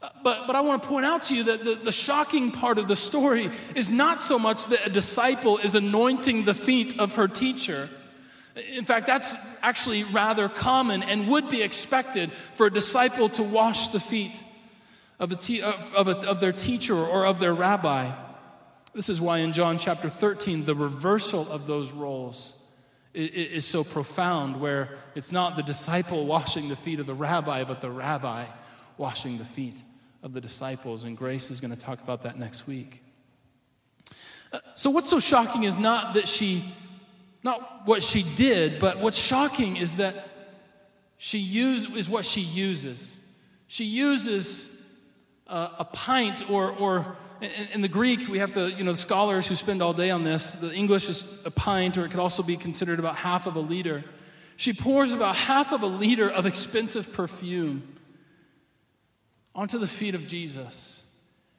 Uh, 0.02 0.10
but, 0.24 0.46
but 0.46 0.56
I 0.56 0.62
want 0.62 0.84
to 0.84 0.88
point 0.88 1.08
out 1.08 1.24
to 1.24 1.36
you 1.36 1.44
that 1.46 1.64
the, 1.64 1.74
the 1.74 1.92
shocking 1.92 2.52
part 2.52 2.78
of 2.78 2.88
the 2.88 2.96
story 2.96 3.50
is 3.74 3.90
not 3.90 4.20
so 4.20 4.38
much 4.38 4.68
that 4.68 4.86
a 4.86 4.90
disciple 4.92 5.58
is 5.58 5.74
anointing 5.74 6.46
the 6.46 6.54
feet 6.54 7.00
of 7.00 7.16
her 7.16 7.28
teacher. 7.28 7.90
In 8.76 8.86
fact, 8.86 9.08
that's 9.08 9.58
actually 9.64 10.04
rather 10.04 10.48
common 10.48 11.02
and 11.02 11.28
would 11.28 11.50
be 11.50 11.64
expected 11.64 12.32
for 12.32 12.68
a 12.68 12.72
disciple 12.72 13.28
to 13.30 13.44
wash 13.44 13.88
the 13.88 14.00
feet 14.00 14.42
of, 15.20 15.32
a 15.32 15.36
te- 15.36 15.62
of, 15.62 15.94
of, 15.96 16.08
a, 16.08 16.30
of 16.30 16.40
their 16.40 16.54
teacher 16.54 16.96
or 16.96 17.26
of 17.26 17.40
their 17.40 17.56
rabbi. 17.56 18.12
This 18.98 19.10
is 19.10 19.22
why 19.22 19.38
in 19.38 19.52
John 19.54 19.78
chapter 19.78 20.10
13, 20.10 20.66
the 20.66 20.74
reversal 20.74 21.48
of 21.52 21.68
those 21.68 21.92
roles 21.92 22.68
is 23.14 23.64
so 23.64 23.84
profound, 23.84 24.60
where 24.60 24.90
it's 25.14 25.32
not 25.32 25.56
the 25.56 25.62
disciple 25.62 26.26
washing 26.26 26.68
the 26.68 26.76
feet 26.76 27.00
of 27.00 27.06
the 27.06 27.14
rabbi, 27.14 27.64
but 27.64 27.80
the 27.80 27.92
rabbi 27.92 28.46
washing 28.98 29.38
the 29.38 29.46
feet 29.46 29.84
of 30.24 30.34
the 30.34 30.42
disciples. 30.42 31.04
And 31.04 31.16
Grace 31.16 31.52
is 31.52 31.62
going 31.62 31.70
to 31.70 31.80
talk 31.80 32.02
about 32.02 32.24
that 32.24 32.40
next 32.40 32.66
week. 32.66 33.04
Uh, 34.52 34.62
so, 34.74 34.90
what's 34.90 35.10
so 35.10 35.20
shocking 35.20 35.62
is 35.62 35.78
not 35.78 36.16
that 36.16 36.28
she, 36.28 36.66
not 37.44 37.86
what 37.86 38.02
she 38.02 38.24
did, 38.36 38.80
but 38.80 39.00
what's 39.00 39.20
shocking 39.20 39.78
is 39.78 39.98
that 39.98 40.28
she 41.18 41.38
used, 41.38 41.96
is 41.96 42.10
what 42.10 42.26
she 42.26 42.42
uses. 42.42 43.30
She 43.68 43.86
uses 43.86 45.06
uh, 45.46 45.70
a 45.78 45.86
pint 45.86 46.50
or, 46.50 46.72
or 46.72 47.16
in, 47.74 47.82
the 47.82 47.88
Greek, 47.88 48.28
we 48.28 48.40
have 48.40 48.54
to, 48.54 48.72
you 48.72 48.84
know, 48.84 48.92
the 48.92 48.98
scholars 48.98 49.48
who 49.48 49.56
spend 49.56 49.82
all 49.82 49.94
day 49.94 50.10
on 50.10 50.24
this, 50.24 50.54
the 50.54 50.74
English 50.74 51.10
is 51.10 51.24
a 51.46 51.52
pint, 51.52 51.98
or 51.98 52.06
it 52.06 52.10
could 52.10 52.20
also 52.20 52.44
be 52.44 52.58
considered 52.58 53.00
about 53.00 53.16
half 53.16 53.46
of 53.46 53.56
a 53.56 53.60
liter. 53.60 54.04
She 54.56 54.74
pours 54.74 55.14
about 55.14 55.36
half 55.36 55.72
of 55.72 55.84
a 55.84 55.88
liter 55.88 56.30
of 56.30 56.46
expensive 56.46 57.14
perfume 57.14 57.96
onto 59.54 59.78
the 59.78 59.88
feet 59.88 60.16
of 60.16 60.26
Jesus. 60.26 61.16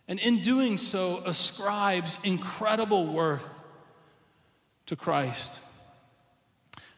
And 0.08 0.18
in 0.18 0.40
doing 0.40 0.78
so, 0.78 1.22
ascribes 1.24 2.18
incredible 2.24 3.06
worth 3.06 3.62
to 4.86 4.96
Christ. 4.96 5.62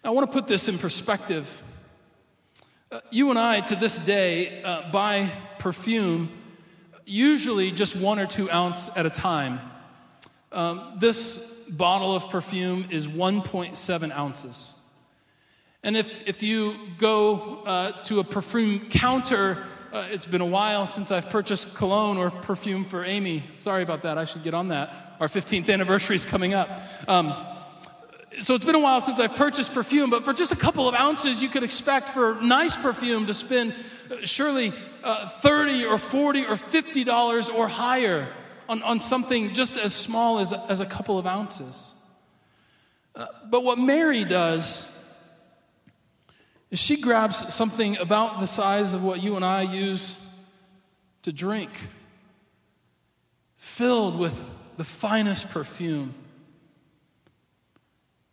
Now, 0.03 0.11
I 0.11 0.15
want 0.15 0.31
to 0.31 0.33
put 0.33 0.47
this 0.47 0.69
in 0.69 0.79
perspective. 0.79 1.63
Uh, 2.91 3.01
you 3.11 3.29
and 3.31 3.39
I, 3.39 3.61
to 3.61 3.77
this 3.77 3.99
day, 3.99 4.63
uh, 4.63 4.91
buy 4.91 5.31
perfume 5.59 6.31
usually 7.11 7.71
just 7.71 7.97
one 7.97 8.19
or 8.19 8.27
two 8.27 8.51
ounce 8.51 8.97
at 8.97 9.05
a 9.05 9.11
time. 9.11 9.61
Um, 10.53 10.97
this 10.99 11.69
bottle 11.71 12.15
of 12.15 12.29
perfume 12.31 12.87
is 12.91 13.09
1.7 13.09 14.17
ounces. 14.17 14.77
And 15.83 15.97
if, 15.97 16.29
if 16.29 16.43
you 16.43 16.77
go 16.99 17.63
uh, 17.65 17.93
to 18.03 18.21
a 18.21 18.25
perfume 18.25 18.89
counter, 18.91 19.59
uh, 19.93 20.07
it's 20.11 20.27
been 20.27 20.41
a 20.41 20.47
while 20.47 20.87
since 20.87 21.11
I've 21.11 21.31
purchased 21.31 21.77
cologne 21.77 22.17
or 22.17 22.31
perfume 22.31 22.85
for 22.85 23.05
Amy. 23.05 23.43
Sorry 23.55 23.83
about 23.83 24.03
that. 24.03 24.19
I 24.19 24.25
should 24.25 24.43
get 24.43 24.55
on 24.55 24.69
that. 24.69 24.95
Our 25.21 25.27
15th 25.27 25.73
anniversary 25.73 26.17
is 26.17 26.25
coming 26.25 26.55
up. 26.55 26.69
Um, 27.09 27.35
so 28.41 28.55
it's 28.55 28.65
been 28.65 28.75
a 28.75 28.81
while 28.81 29.01
since 29.01 29.19
I've 29.19 29.35
purchased 29.35 29.75
perfume, 29.75 30.11
but 30.11 30.25
for 30.25 30.33
just 30.33 30.53
a 30.53 30.57
couple 30.57 30.89
of 30.89 30.95
ounces, 30.95 31.43
you 31.43 31.49
could 31.49 31.63
expect 31.63 32.09
for 32.09 32.37
nice 32.41 32.77
perfume 32.77 33.27
to 33.27 33.35
spend 33.35 33.75
uh, 34.11 34.17
surely 34.25 34.73
uh, 35.03 35.29
30 35.29 35.87
or 35.87 35.99
40 35.99 36.47
or 36.47 36.57
50 36.57 37.05
dollars 37.05 37.49
or 37.49 37.69
higher 37.69 38.29
on, 38.69 38.83
on 38.83 39.01
something 39.01 39.53
just 39.53 39.77
as 39.77 39.93
small 39.93 40.39
as, 40.39 40.53
as 40.53 40.81
a 40.81 40.87
couple 40.87 41.19
of 41.19 41.27
ounces. 41.27 41.95
Uh, 43.15 43.27
but 43.51 43.65
what 43.65 43.79
Mary 43.79 44.25
does 44.25 44.97
is 46.71 46.79
she 46.79 47.01
grabs 47.01 47.53
something 47.53 47.99
about 47.99 48.39
the 48.39 48.47
size 48.47 48.95
of 48.95 49.05
what 49.05 49.23
you 49.23 49.35
and 49.37 49.45
I 49.45 49.63
use 49.63 50.33
to 51.23 51.33
drink, 51.33 51.71
filled 53.57 54.19
with 54.19 54.53
the 54.77 54.85
finest 54.85 55.49
perfume. 55.49 56.15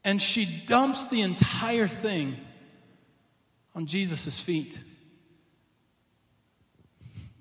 and 0.03 0.21
she 0.21 0.45
dumps 0.67 1.07
the 1.07 1.21
entire 1.21 1.87
thing 1.87 2.37
on 3.75 3.85
Jesus' 3.85 4.39
feet. 4.39 4.79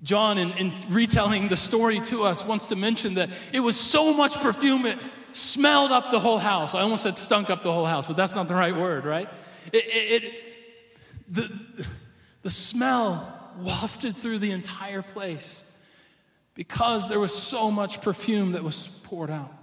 John, 0.03 0.37
in, 0.37 0.51
in, 0.51 0.73
retelling 0.89 1.47
the 1.47 1.57
story 1.57 1.99
to 2.01 2.23
us, 2.23 2.45
wants 2.45 2.67
to 2.67 2.75
mention 2.75 3.15
that 3.15 3.29
it 3.51 3.59
was 3.59 3.79
so 3.79 4.13
much 4.13 4.37
perfume 4.37 4.85
it 4.85 4.99
smelled 5.31 5.91
up 5.91 6.11
the 6.11 6.19
whole 6.19 6.37
house. 6.37 6.75
I 6.75 6.81
almost 6.81 7.03
said 7.03 7.17
stunk 7.17 7.49
up 7.49 7.63
the 7.63 7.73
whole 7.73 7.85
house, 7.85 8.05
but 8.05 8.15
that's 8.15 8.35
not 8.35 8.47
the 8.47 8.55
right 8.55 8.75
word, 8.75 9.05
right? 9.05 9.27
It, 9.73 9.85
it, 9.85 10.23
it 10.23 10.43
the, 11.27 11.87
the 12.43 12.49
smell 12.49 13.33
wafted 13.59 14.15
through 14.15 14.39
the 14.39 14.51
entire 14.51 15.01
place 15.01 15.79
because 16.53 17.09
there 17.09 17.19
was 17.19 17.33
so 17.35 17.69
much 17.69 18.01
perfume 18.01 18.53
that 18.53 18.63
was 18.63 19.01
poured 19.03 19.29
out. 19.29 19.53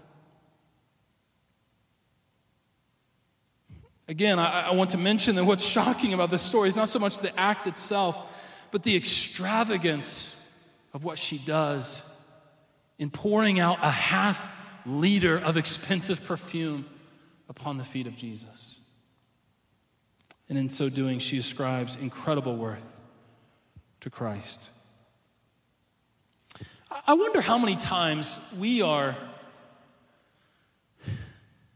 Again, 4.07 4.39
I, 4.39 4.69
I, 4.69 4.73
want 4.73 4.91
to 4.91 4.99
mention 4.99 5.35
that 5.37 5.45
what's 5.45 5.65
shocking 5.65 6.13
about 6.13 6.31
this 6.31 6.43
story 6.43 6.69
is 6.69 6.77
not 6.77 6.91
so 6.91 6.99
much 6.99 7.19
the 7.19 7.37
act 7.41 7.67
itself, 7.67 8.34
but 8.75 8.83
the 8.83 8.97
extravagance 8.97 10.69
of 10.95 11.05
what 11.05 11.17
she 11.17 11.39
does 11.39 12.21
in 12.99 13.09
pouring 13.09 13.61
out 13.61 13.79
a 13.81 13.89
half 13.89 14.51
liter 14.85 15.39
of 15.39 15.57
expensive 15.57 16.27
perfume 16.27 16.85
upon 17.49 17.79
the 17.79 17.85
feet 17.85 18.09
of 18.09 18.17
Jesus. 18.17 18.81
And 20.49 20.59
in 20.59 20.69
so 20.69 20.89
doing, 20.89 21.21
she 21.21 21.39
ascribes 21.39 21.95
incredible 21.95 22.57
worth 22.57 22.99
to 24.01 24.11
Christ. 24.11 24.73
I 27.07 27.15
wonder 27.15 27.41
how 27.41 27.59
many 27.59 27.77
times 27.77 28.57
we 28.59 28.83
are 28.83 29.15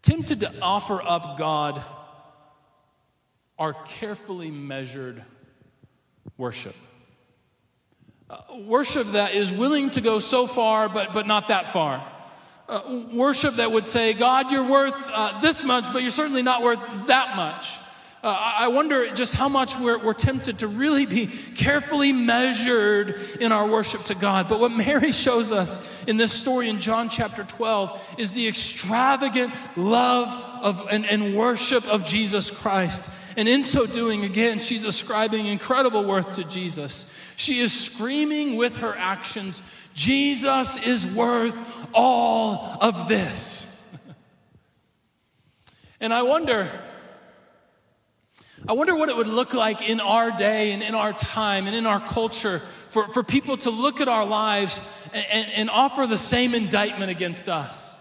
tempted 0.03 0.41
to 0.41 0.53
offer 0.61 1.01
up 1.01 1.39
God 1.39 1.81
our 3.57 3.73
carefully 3.85 4.51
measured 4.51 5.23
worship. 6.37 6.75
Worship 8.67 9.07
that 9.09 9.35
is 9.35 9.51
willing 9.53 9.91
to 9.91 10.01
go 10.01 10.19
so 10.19 10.47
far, 10.47 10.89
but, 10.89 11.13
but 11.13 11.27
not 11.27 11.49
that 11.49 11.73
far. 11.73 12.07
Uh, 12.69 13.03
worship 13.15 13.55
that 13.55 13.73
would 13.73 13.87
say, 13.87 14.13
God, 14.13 14.51
you're 14.51 14.69
worth 14.69 14.95
uh, 15.09 15.41
this 15.41 15.65
much, 15.65 15.91
but 15.93 16.03
you're 16.03 16.11
certainly 16.11 16.43
not 16.43 16.63
worth 16.63 17.07
that 17.07 17.35
much. 17.35 17.79
Uh, 18.23 18.55
I 18.59 18.69
wonder 18.69 19.09
just 19.15 19.35
how 19.35 19.49
much 19.49 19.79
we're, 19.79 19.97
we're 19.97 20.13
tempted 20.13 20.59
to 20.59 20.67
really 20.67 21.07
be 21.07 21.29
carefully 21.29 22.13
measured 22.13 23.19
in 23.41 23.53
our 23.53 23.67
worship 23.67 24.03
to 24.05 24.15
God. 24.17 24.49
But 24.49 24.59
what 24.59 24.73
Mary 24.73 25.13
shows 25.13 25.53
us 25.53 26.05
in 26.07 26.17
this 26.17 26.33
story 26.33 26.69
in 26.69 26.81
John 26.81 27.09
chapter 27.09 27.45
12 27.45 28.17
is 28.19 28.35
the 28.35 28.49
extravagant 28.49 29.55
love 29.77 30.29
of, 30.63 30.89
and, 30.91 31.07
and 31.07 31.37
worship 31.37 31.87
of 31.87 32.05
Jesus 32.05 32.51
Christ. 32.51 33.09
And 33.39 33.49
in 33.49 33.63
so 33.63 33.87
doing, 33.87 34.25
again, 34.25 34.59
she's 34.59 34.85
ascribing 34.85 35.47
incredible 35.47 36.03
worth 36.03 36.33
to 36.35 36.45
Jesus. 36.45 37.17
She 37.37 37.61
is 37.61 37.73
screaming 37.73 38.57
with 38.57 38.79
her 38.79 38.97
actions, 38.99 39.63
Jesus 39.95 40.85
is 40.85 41.15
worth 41.15 41.57
all 41.95 42.79
of 42.81 43.07
this. 43.07 43.81
and 46.01 46.13
I 46.13 46.23
wonder 46.23 46.69
I 48.69 48.73
wonder 48.73 48.97
what 48.97 49.09
it 49.09 49.17
would 49.17 49.29
look 49.29 49.55
like 49.55 49.89
in 49.89 50.01
our 50.01 50.33
day 50.33 50.73
and 50.73 50.83
in 50.83 50.97
our 50.97 51.13
time 51.13 51.69
and 51.69 51.77
in 51.77 51.87
our 51.87 52.01
culture 52.01 52.59
for, 52.91 53.07
for 53.07 53.23
people 53.23 53.57
to 53.59 53.71
look 53.71 54.01
at 54.01 54.09
our 54.09 54.27
lives 54.27 54.83
and, 55.15 55.27
and, 55.31 55.53
and 55.55 55.71
offer 55.71 56.09
the 56.09 56.19
same 56.19 56.57
indictment 56.57 57.13
against 57.13 57.49
us. 57.49 57.98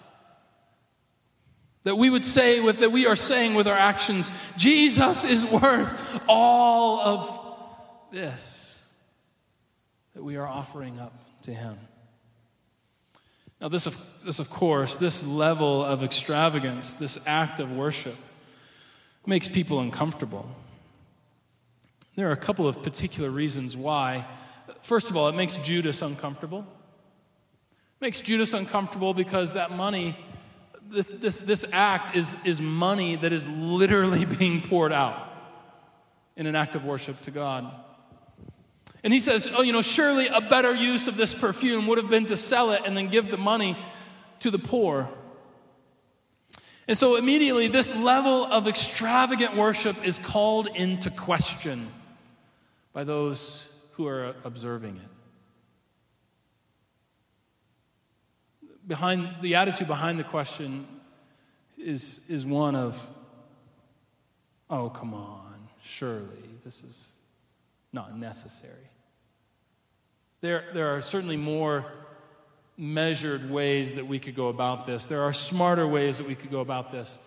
That 1.87 1.95
we 1.95 2.09
would 2.09 2.25
say 2.25 2.59
with 2.59 2.79
that 2.79 2.91
we 2.91 3.05
are 3.05 3.15
saying 3.15 3.55
with 3.55 3.65
our 3.65 3.73
actions, 3.73 4.29
Jesus 4.57 5.23
is 5.23 5.45
worth 5.45 6.21
all 6.27 6.99
of 6.99 7.55
this 8.11 8.93
that 10.13 10.21
we 10.21 10.35
are 10.35 10.45
offering 10.45 10.99
up 10.99 11.13
to 11.43 11.53
him. 11.53 11.77
Now, 13.61 13.69
this 13.69 13.87
of, 13.87 14.05
this, 14.25 14.39
of 14.39 14.49
course, 14.49 14.97
this 14.97 15.25
level 15.25 15.81
of 15.81 16.03
extravagance, 16.03 16.95
this 16.95 17.25
act 17.25 17.61
of 17.61 17.71
worship, 17.71 18.17
makes 19.25 19.47
people 19.47 19.79
uncomfortable. 19.79 20.45
There 22.17 22.27
are 22.27 22.33
a 22.33 22.35
couple 22.35 22.67
of 22.67 22.83
particular 22.83 23.29
reasons 23.29 23.77
why. 23.77 24.27
First 24.81 25.09
of 25.09 25.15
all, 25.15 25.29
it 25.29 25.35
makes 25.35 25.55
Judas 25.55 26.01
uncomfortable. 26.01 26.67
It 28.01 28.01
makes 28.01 28.19
Judas 28.19 28.53
uncomfortable 28.53 29.13
because 29.13 29.53
that 29.53 29.71
money, 29.71 30.17
this, 30.89 31.07
this, 31.07 31.41
this 31.41 31.65
act 31.73 32.15
is, 32.15 32.35
is 32.45 32.61
money 32.61 33.15
that 33.15 33.33
is 33.33 33.47
literally 33.47 34.25
being 34.39 34.61
poured 34.61 34.91
out 34.91 35.27
in 36.35 36.45
an 36.45 36.55
act 36.55 36.75
of 36.75 36.85
worship 36.85 37.19
to 37.21 37.31
God. 37.31 37.71
And 39.03 39.13
he 39.13 39.19
says, 39.19 39.49
Oh, 39.55 39.61
you 39.61 39.73
know, 39.73 39.81
surely 39.81 40.27
a 40.27 40.41
better 40.41 40.73
use 40.73 41.07
of 41.07 41.17
this 41.17 41.33
perfume 41.33 41.87
would 41.87 41.97
have 41.97 42.09
been 42.09 42.25
to 42.27 42.37
sell 42.37 42.71
it 42.71 42.81
and 42.85 42.95
then 42.95 43.07
give 43.07 43.29
the 43.29 43.37
money 43.37 43.77
to 44.39 44.51
the 44.51 44.59
poor. 44.59 45.09
And 46.87 46.97
so 46.97 47.17
immediately, 47.17 47.67
this 47.67 47.95
level 48.01 48.45
of 48.45 48.67
extravagant 48.67 49.55
worship 49.55 50.05
is 50.07 50.19
called 50.19 50.67
into 50.75 51.09
question 51.09 51.87
by 52.93 53.03
those 53.03 53.73
who 53.93 54.07
are 54.07 54.35
observing 54.45 54.95
it. 54.95 55.16
Behind 58.87 59.29
the 59.41 59.55
attitude 59.55 59.87
behind 59.87 60.17
the 60.17 60.23
question 60.23 60.87
is, 61.77 62.29
is 62.29 62.45
one 62.45 62.75
of, 62.75 63.05
oh, 64.69 64.89
come 64.89 65.13
on, 65.13 65.67
surely 65.81 66.25
this 66.63 66.83
is 66.83 67.21
not 67.91 68.17
necessary. 68.17 68.73
There, 70.41 70.63
there 70.73 70.95
are 70.95 71.01
certainly 71.01 71.37
more 71.37 71.85
measured 72.77 73.49
ways 73.49 73.95
that 73.95 74.05
we 74.05 74.19
could 74.19 74.35
go 74.35 74.49
about 74.49 74.85
this. 74.85 75.07
There 75.07 75.21
are 75.21 75.33
smarter 75.33 75.87
ways 75.87 76.19
that 76.19 76.27
we 76.27 76.35
could 76.35 76.51
go 76.51 76.59
about 76.59 76.91
this. 76.91 77.17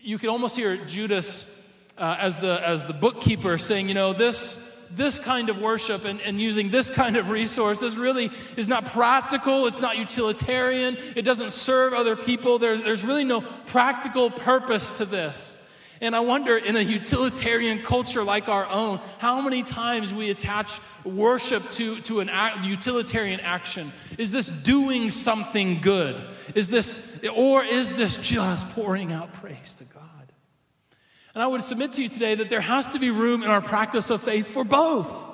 You 0.00 0.18
could 0.18 0.28
almost 0.28 0.56
hear 0.56 0.76
Judas 0.76 1.60
uh, 1.96 2.16
as, 2.18 2.40
the, 2.40 2.60
as 2.66 2.86
the 2.86 2.92
bookkeeper 2.92 3.56
saying, 3.58 3.88
you 3.88 3.94
know, 3.94 4.12
this, 4.12 4.71
this 4.96 5.18
kind 5.18 5.48
of 5.48 5.60
worship 5.60 6.04
and, 6.04 6.20
and 6.22 6.40
using 6.40 6.68
this 6.68 6.90
kind 6.90 7.16
of 7.16 7.30
resource 7.30 7.80
this 7.80 7.96
really 7.96 8.30
is 8.56 8.68
not 8.68 8.84
practical 8.86 9.66
it's 9.66 9.80
not 9.80 9.98
utilitarian 9.98 10.96
it 11.16 11.22
doesn't 11.22 11.52
serve 11.52 11.92
other 11.92 12.16
people 12.16 12.58
there, 12.58 12.76
there's 12.76 13.04
really 13.04 13.24
no 13.24 13.40
practical 13.40 14.30
purpose 14.30 14.90
to 14.98 15.04
this 15.04 15.62
and 16.02 16.16
I 16.16 16.20
wonder, 16.20 16.56
in 16.56 16.76
a 16.76 16.80
utilitarian 16.80 17.80
culture 17.80 18.24
like 18.24 18.48
our 18.48 18.66
own, 18.66 18.98
how 19.18 19.40
many 19.40 19.62
times 19.62 20.12
we 20.12 20.30
attach 20.30 20.80
worship 21.04 21.62
to, 21.72 22.00
to 22.00 22.18
an 22.18 22.28
act, 22.28 22.64
utilitarian 22.64 23.38
action. 23.38 23.92
Is 24.18 24.32
this 24.32 24.48
doing 24.64 25.10
something 25.10 25.80
good? 25.80 26.20
Is 26.56 26.70
this, 26.70 27.24
or 27.36 27.62
is 27.62 27.96
this 27.96 28.18
just 28.18 28.68
pouring 28.70 29.12
out 29.12 29.32
praise 29.34 29.76
to 29.76 29.84
God? 29.84 30.02
And 31.34 31.42
I 31.42 31.46
would 31.46 31.62
submit 31.62 31.94
to 31.94 32.02
you 32.02 32.08
today 32.08 32.34
that 32.34 32.48
there 32.50 32.60
has 32.60 32.90
to 32.90 32.98
be 32.98 33.10
room 33.10 33.42
in 33.42 33.50
our 33.50 33.62
practice 33.62 34.10
of 34.10 34.22
faith 34.22 34.46
for 34.46 34.64
both 34.64 35.30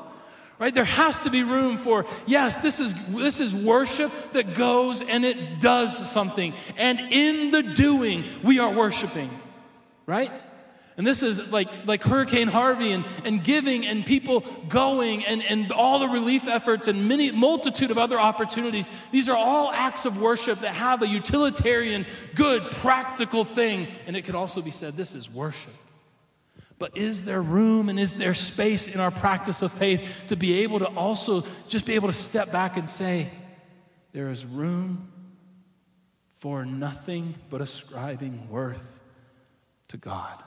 right 0.58 0.74
there 0.74 0.84
has 0.84 1.20
to 1.20 1.30
be 1.30 1.44
room 1.44 1.76
for 1.76 2.04
yes 2.26 2.58
this 2.58 2.80
is 2.80 3.14
this 3.14 3.40
is 3.40 3.54
worship 3.54 4.10
that 4.32 4.54
goes 4.54 5.02
and 5.02 5.24
it 5.24 5.60
does 5.60 6.10
something 6.10 6.52
and 6.76 6.98
in 6.98 7.52
the 7.52 7.62
doing 7.62 8.24
we 8.42 8.58
are 8.58 8.72
worshiping 8.72 9.30
right 10.06 10.32
and 10.98 11.06
this 11.06 11.22
is 11.22 11.52
like, 11.52 11.68
like 11.86 12.02
Hurricane 12.02 12.48
Harvey 12.48 12.90
and, 12.90 13.04
and 13.24 13.42
giving 13.42 13.86
and 13.86 14.04
people 14.04 14.40
going 14.68 15.24
and, 15.26 15.44
and 15.44 15.70
all 15.70 16.00
the 16.00 16.08
relief 16.08 16.48
efforts 16.48 16.88
and 16.88 17.06
many 17.06 17.30
multitude 17.30 17.92
of 17.92 17.98
other 17.98 18.18
opportunities. 18.18 18.90
These 19.12 19.28
are 19.28 19.36
all 19.36 19.70
acts 19.70 20.06
of 20.06 20.20
worship 20.20 20.58
that 20.58 20.74
have 20.74 21.02
a 21.02 21.06
utilitarian, 21.06 22.04
good, 22.34 22.72
practical 22.72 23.44
thing. 23.44 23.86
And 24.08 24.16
it 24.16 24.22
could 24.22 24.34
also 24.34 24.60
be 24.60 24.72
said 24.72 24.94
this 24.94 25.14
is 25.14 25.32
worship. 25.32 25.72
But 26.78 26.96
is 26.96 27.24
there 27.24 27.42
room 27.42 27.88
and 27.88 27.98
is 27.98 28.14
there 28.14 28.34
space 28.34 28.94
in 28.94 29.00
our 29.00 29.10
practice 29.10 29.62
of 29.62 29.72
faith 29.72 30.24
to 30.28 30.36
be 30.36 30.62
able 30.62 30.78
to 30.78 30.86
also 30.86 31.42
just 31.68 31.86
be 31.86 31.94
able 31.94 32.08
to 32.08 32.14
step 32.14 32.52
back 32.52 32.76
and 32.76 32.88
say, 32.88 33.28
there 34.12 34.30
is 34.30 34.46
room 34.46 35.12
for 36.36 36.64
nothing 36.64 37.34
but 37.50 37.60
ascribing 37.60 38.48
worth 38.48 39.00
to 39.88 39.96
God? 39.96 40.42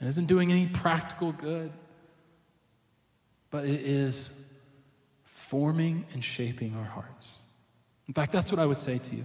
It 0.00 0.08
isn't 0.08 0.26
doing 0.26 0.50
any 0.50 0.66
practical 0.66 1.32
good, 1.32 1.72
but 3.50 3.64
it 3.64 3.80
is 3.80 4.46
forming 5.24 6.04
and 6.12 6.22
shaping 6.22 6.74
our 6.74 6.84
hearts. 6.84 7.40
In 8.08 8.14
fact, 8.14 8.32
that's 8.32 8.50
what 8.50 8.58
I 8.58 8.66
would 8.66 8.78
say 8.78 8.98
to 8.98 9.16
you. 9.16 9.24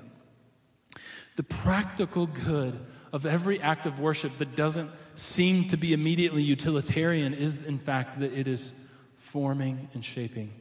The 1.37 1.43
practical 1.43 2.25
good 2.25 2.77
of 3.13 3.25
every 3.27 3.61
act 3.61 3.85
of 3.85 3.99
worship 3.99 4.35
that 4.39 4.55
doesn't 4.55 4.89
seem 5.13 5.67
to 5.67 5.77
be 5.77 5.93
immediately 5.93 6.41
utilitarian 6.41 7.35
is, 7.35 7.65
in 7.65 7.77
fact, 7.77 8.19
that 8.19 8.33
it 8.33 8.47
is 8.47 8.91
forming 9.17 9.87
and 9.93 10.03
shaping 10.03 10.51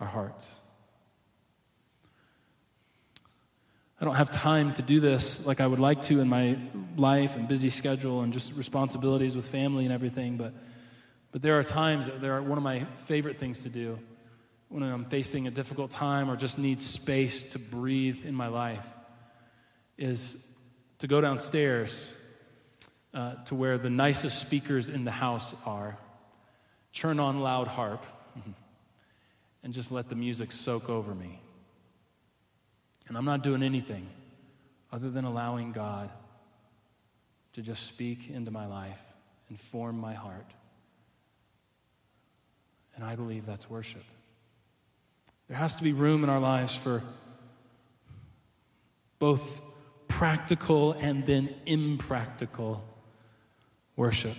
our 0.00 0.06
hearts. 0.06 0.60
I 4.00 4.04
don't 4.04 4.16
have 4.16 4.32
time 4.32 4.74
to 4.74 4.82
do 4.82 4.98
this 4.98 5.46
like 5.46 5.60
I 5.60 5.66
would 5.68 5.78
like 5.78 6.02
to 6.02 6.20
in 6.20 6.28
my 6.28 6.58
life 6.96 7.36
and 7.36 7.46
busy 7.46 7.68
schedule 7.68 8.22
and 8.22 8.32
just 8.32 8.56
responsibilities 8.56 9.36
with 9.36 9.46
family 9.46 9.84
and 9.84 9.94
everything. 9.94 10.36
But, 10.36 10.54
but 11.30 11.40
there 11.40 11.56
are 11.56 11.62
times 11.62 12.06
that 12.06 12.20
they're 12.20 12.42
one 12.42 12.58
of 12.58 12.64
my 12.64 12.80
favorite 12.96 13.38
things 13.38 13.62
to 13.62 13.68
do 13.68 14.00
when 14.70 14.82
I'm 14.82 15.04
facing 15.04 15.46
a 15.46 15.52
difficult 15.52 15.92
time 15.92 16.28
or 16.28 16.34
just 16.34 16.58
need 16.58 16.80
space 16.80 17.52
to 17.52 17.60
breathe 17.60 18.26
in 18.26 18.34
my 18.34 18.48
life 18.48 18.93
is 19.96 20.54
to 20.98 21.06
go 21.06 21.20
downstairs 21.20 22.20
uh, 23.12 23.34
to 23.44 23.54
where 23.54 23.78
the 23.78 23.90
nicest 23.90 24.40
speakers 24.40 24.88
in 24.88 25.04
the 25.04 25.10
house 25.10 25.66
are, 25.66 25.96
turn 26.92 27.20
on 27.20 27.40
loud 27.40 27.68
harp, 27.68 28.04
and 29.62 29.72
just 29.72 29.92
let 29.92 30.08
the 30.08 30.16
music 30.16 30.52
soak 30.52 30.88
over 30.88 31.14
me. 31.14 31.40
And 33.08 33.16
I'm 33.16 33.24
not 33.24 33.42
doing 33.42 33.62
anything 33.62 34.08
other 34.92 35.10
than 35.10 35.24
allowing 35.24 35.72
God 35.72 36.10
to 37.52 37.62
just 37.62 37.86
speak 37.86 38.30
into 38.30 38.50
my 38.50 38.66
life 38.66 39.02
and 39.48 39.58
form 39.58 39.98
my 39.98 40.14
heart. 40.14 40.50
And 42.96 43.04
I 43.04 43.16
believe 43.16 43.46
that's 43.46 43.68
worship. 43.68 44.04
There 45.48 45.56
has 45.56 45.76
to 45.76 45.84
be 45.84 45.92
room 45.92 46.24
in 46.24 46.30
our 46.30 46.40
lives 46.40 46.74
for 46.74 47.02
both 49.18 49.60
practical 50.14 50.92
and 50.92 51.26
then 51.26 51.52
impractical 51.66 52.84
worship. 53.96 54.36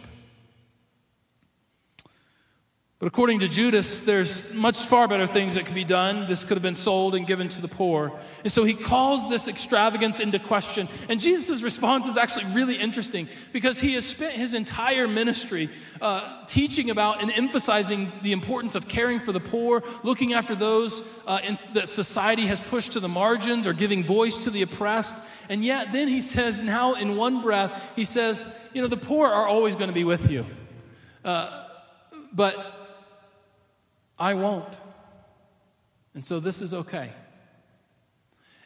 But 3.06 3.14
according 3.14 3.42
to 3.42 3.48
Judas, 3.48 4.02
there's 4.02 4.56
much 4.56 4.88
far 4.88 5.08
better 5.08 5.28
things 5.28 5.54
that 5.54 5.68
could 5.68 5.76
be 5.76 5.84
done. 5.84 6.26
This 6.26 6.44
could 6.44 6.56
have 6.56 6.64
been 6.64 6.74
sold 6.74 7.14
and 7.14 7.28
given 7.28 7.48
to 7.50 7.62
the 7.62 7.68
poor. 7.68 8.12
And 8.42 8.52
so 8.52 8.64
he 8.64 8.74
calls 8.74 9.30
this 9.30 9.48
extravagance 9.48 10.20
into 10.20 10.40
question. 10.40 10.88
And 11.08 11.20
Jesus' 11.20 11.62
response 11.62 12.08
is 12.08 12.18
actually 12.18 12.46
really 12.56 12.78
interesting 12.78 13.28
because 13.54 13.80
he 13.80 13.94
has 13.94 14.08
spent 14.08 14.34
his 14.34 14.56
entire 14.56 15.08
ministry 15.08 15.70
uh, 16.02 16.46
teaching 16.48 16.90
about 16.90 17.22
and 17.22 17.32
emphasizing 17.32 18.12
the 18.24 18.32
importance 18.32 18.74
of 18.74 18.88
caring 18.88 19.20
for 19.20 19.32
the 19.32 19.40
poor, 19.40 19.84
looking 20.02 20.34
after 20.34 20.56
those 20.56 21.22
uh, 21.28 21.38
in, 21.44 21.60
that 21.74 21.88
society 21.88 22.48
has 22.48 22.60
pushed 22.60 22.94
to 22.94 23.00
the 23.00 23.08
margins 23.08 23.68
or 23.68 23.74
giving 23.74 24.04
voice 24.04 24.36
to 24.38 24.50
the 24.50 24.64
oppressed. 24.64 25.20
And 25.48 25.64
yet, 25.64 25.92
then 25.92 26.08
he 26.08 26.22
says, 26.22 26.60
now 26.60 26.96
in 26.96 27.18
one 27.18 27.44
breath, 27.44 27.94
he 27.96 28.04
says, 28.04 28.68
you 28.74 28.82
know, 28.82 28.88
the 28.88 28.98
poor 28.98 29.28
are 29.28 29.46
always 29.46 29.76
going 29.76 29.90
to 29.90 29.94
be 29.94 30.06
with 30.06 30.32
you. 30.32 30.44
Uh, 31.24 31.62
but 32.34 32.75
I 34.18 34.34
won't. 34.34 34.80
And 36.14 36.24
so 36.24 36.40
this 36.40 36.62
is 36.62 36.74
okay. 36.74 37.10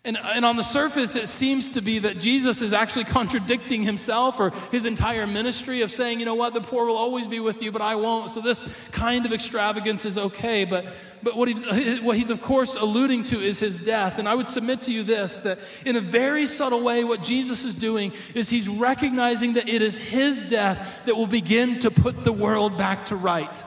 And, 0.06 0.18
and 0.18 0.46
on 0.46 0.56
the 0.56 0.64
surface, 0.64 1.18
it 1.18 1.28
seems 1.28 1.70
to 1.70 1.82
be 1.82 2.00
that 2.00 2.20
Jesus 2.20 2.62
is 2.62 2.72
actually 2.72 3.04
contradicting 3.20 3.84
himself 3.84 4.40
or 4.40 4.52
his 4.72 4.86
entire 4.86 5.28
ministry 5.28 5.82
of 5.82 5.92
saying, 5.92 6.20
you 6.20 6.26
know 6.26 6.36
what, 6.36 6.54
the 6.54 6.62
poor 6.62 6.86
will 6.86 6.96
always 6.96 7.28
be 7.28 7.42
with 7.42 7.62
you, 7.62 7.72
but 7.72 7.82
I 7.82 7.96
won't. 7.96 8.30
So 8.30 8.40
this 8.40 8.88
kind 8.92 9.26
of 9.26 9.34
extravagance 9.34 10.06
is 10.06 10.18
okay. 10.18 10.64
But, 10.64 10.86
but 11.22 11.36
what, 11.36 11.50
he's, 11.50 11.66
what 12.02 12.16
he's, 12.16 12.30
of 12.30 12.42
course, 12.42 12.78
alluding 12.78 13.24
to 13.24 13.40
is 13.40 13.60
his 13.60 13.78
death. 13.78 14.20
And 14.20 14.30
I 14.30 14.36
would 14.36 14.48
submit 14.48 14.84
to 14.84 14.94
you 14.94 15.04
this 15.04 15.42
that 15.42 15.60
in 15.86 15.98
a 15.98 16.02
very 16.02 16.46
subtle 16.46 16.82
way, 16.82 17.04
what 17.04 17.22
Jesus 17.22 17.66
is 17.66 17.76
doing 17.76 18.14
is 18.34 18.50
he's 18.50 18.70
recognizing 18.70 19.54
that 19.54 19.68
it 19.68 19.82
is 19.82 19.98
his 19.98 20.44
death 20.44 21.02
that 21.08 21.18
will 21.18 21.28
begin 21.28 21.80
to 21.80 21.92
put 21.92 22.24
the 22.24 22.32
world 22.32 22.78
back 22.78 23.06
to 23.06 23.18
right. 23.18 23.66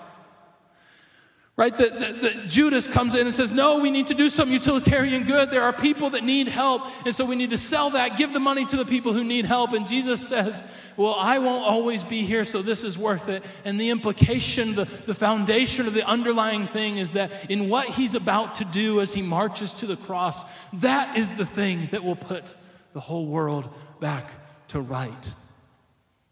Right? 1.62 1.76
That, 1.76 2.48
Judas 2.48 2.88
comes 2.88 3.14
in 3.14 3.20
and 3.20 3.32
says, 3.32 3.52
No, 3.52 3.78
we 3.78 3.92
need 3.92 4.08
to 4.08 4.14
do 4.14 4.28
some 4.28 4.50
utilitarian 4.50 5.22
good. 5.22 5.52
There 5.52 5.62
are 5.62 5.72
people 5.72 6.10
that 6.10 6.24
need 6.24 6.48
help. 6.48 6.82
And 7.06 7.14
so 7.14 7.24
we 7.24 7.36
need 7.36 7.50
to 7.50 7.56
sell 7.56 7.90
that, 7.90 8.16
give 8.16 8.32
the 8.32 8.40
money 8.40 8.64
to 8.64 8.76
the 8.76 8.84
people 8.84 9.12
who 9.12 9.22
need 9.22 9.44
help. 9.44 9.72
And 9.72 9.86
Jesus 9.86 10.26
says, 10.26 10.64
Well, 10.96 11.14
I 11.16 11.38
won't 11.38 11.62
always 11.62 12.02
be 12.02 12.22
here, 12.22 12.44
so 12.44 12.62
this 12.62 12.82
is 12.82 12.98
worth 12.98 13.28
it. 13.28 13.44
And 13.64 13.80
the 13.80 13.90
implication, 13.90 14.74
the, 14.74 14.86
the 14.86 15.14
foundation 15.14 15.86
of 15.86 15.94
the 15.94 16.04
underlying 16.04 16.66
thing 16.66 16.96
is 16.96 17.12
that 17.12 17.48
in 17.48 17.68
what 17.68 17.86
he's 17.86 18.16
about 18.16 18.56
to 18.56 18.64
do 18.64 19.00
as 19.00 19.14
he 19.14 19.22
marches 19.22 19.72
to 19.74 19.86
the 19.86 19.96
cross, 19.96 20.44
that 20.80 21.16
is 21.16 21.34
the 21.34 21.46
thing 21.46 21.86
that 21.92 22.02
will 22.02 22.16
put 22.16 22.56
the 22.92 22.98
whole 22.98 23.26
world 23.26 23.72
back 24.00 24.28
to 24.66 24.80
right. 24.80 25.32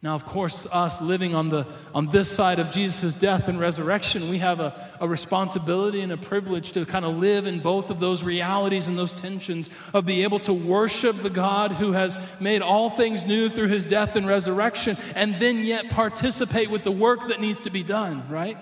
Now, 0.02 0.14
of 0.14 0.24
course, 0.24 0.66
us 0.72 1.02
living 1.02 1.34
on, 1.34 1.50
the, 1.50 1.66
on 1.94 2.08
this 2.08 2.30
side 2.30 2.58
of 2.58 2.70
Jesus' 2.70 3.16
death 3.16 3.48
and 3.48 3.60
resurrection, 3.60 4.30
we 4.30 4.38
have 4.38 4.58
a, 4.58 4.74
a 4.98 5.06
responsibility 5.06 6.00
and 6.00 6.10
a 6.10 6.16
privilege 6.16 6.72
to 6.72 6.86
kind 6.86 7.04
of 7.04 7.18
live 7.18 7.46
in 7.46 7.60
both 7.60 7.90
of 7.90 8.00
those 8.00 8.24
realities 8.24 8.88
and 8.88 8.96
those 8.96 9.12
tensions 9.12 9.68
of 9.92 10.06
being 10.06 10.22
able 10.22 10.38
to 10.38 10.54
worship 10.54 11.16
the 11.16 11.28
God 11.28 11.72
who 11.72 11.92
has 11.92 12.40
made 12.40 12.62
all 12.62 12.88
things 12.88 13.26
new 13.26 13.50
through 13.50 13.68
his 13.68 13.84
death 13.84 14.16
and 14.16 14.26
resurrection, 14.26 14.96
and 15.14 15.34
then 15.34 15.66
yet 15.66 15.90
participate 15.90 16.70
with 16.70 16.82
the 16.82 16.90
work 16.90 17.28
that 17.28 17.38
needs 17.38 17.60
to 17.60 17.70
be 17.70 17.82
done, 17.82 18.26
right? 18.30 18.56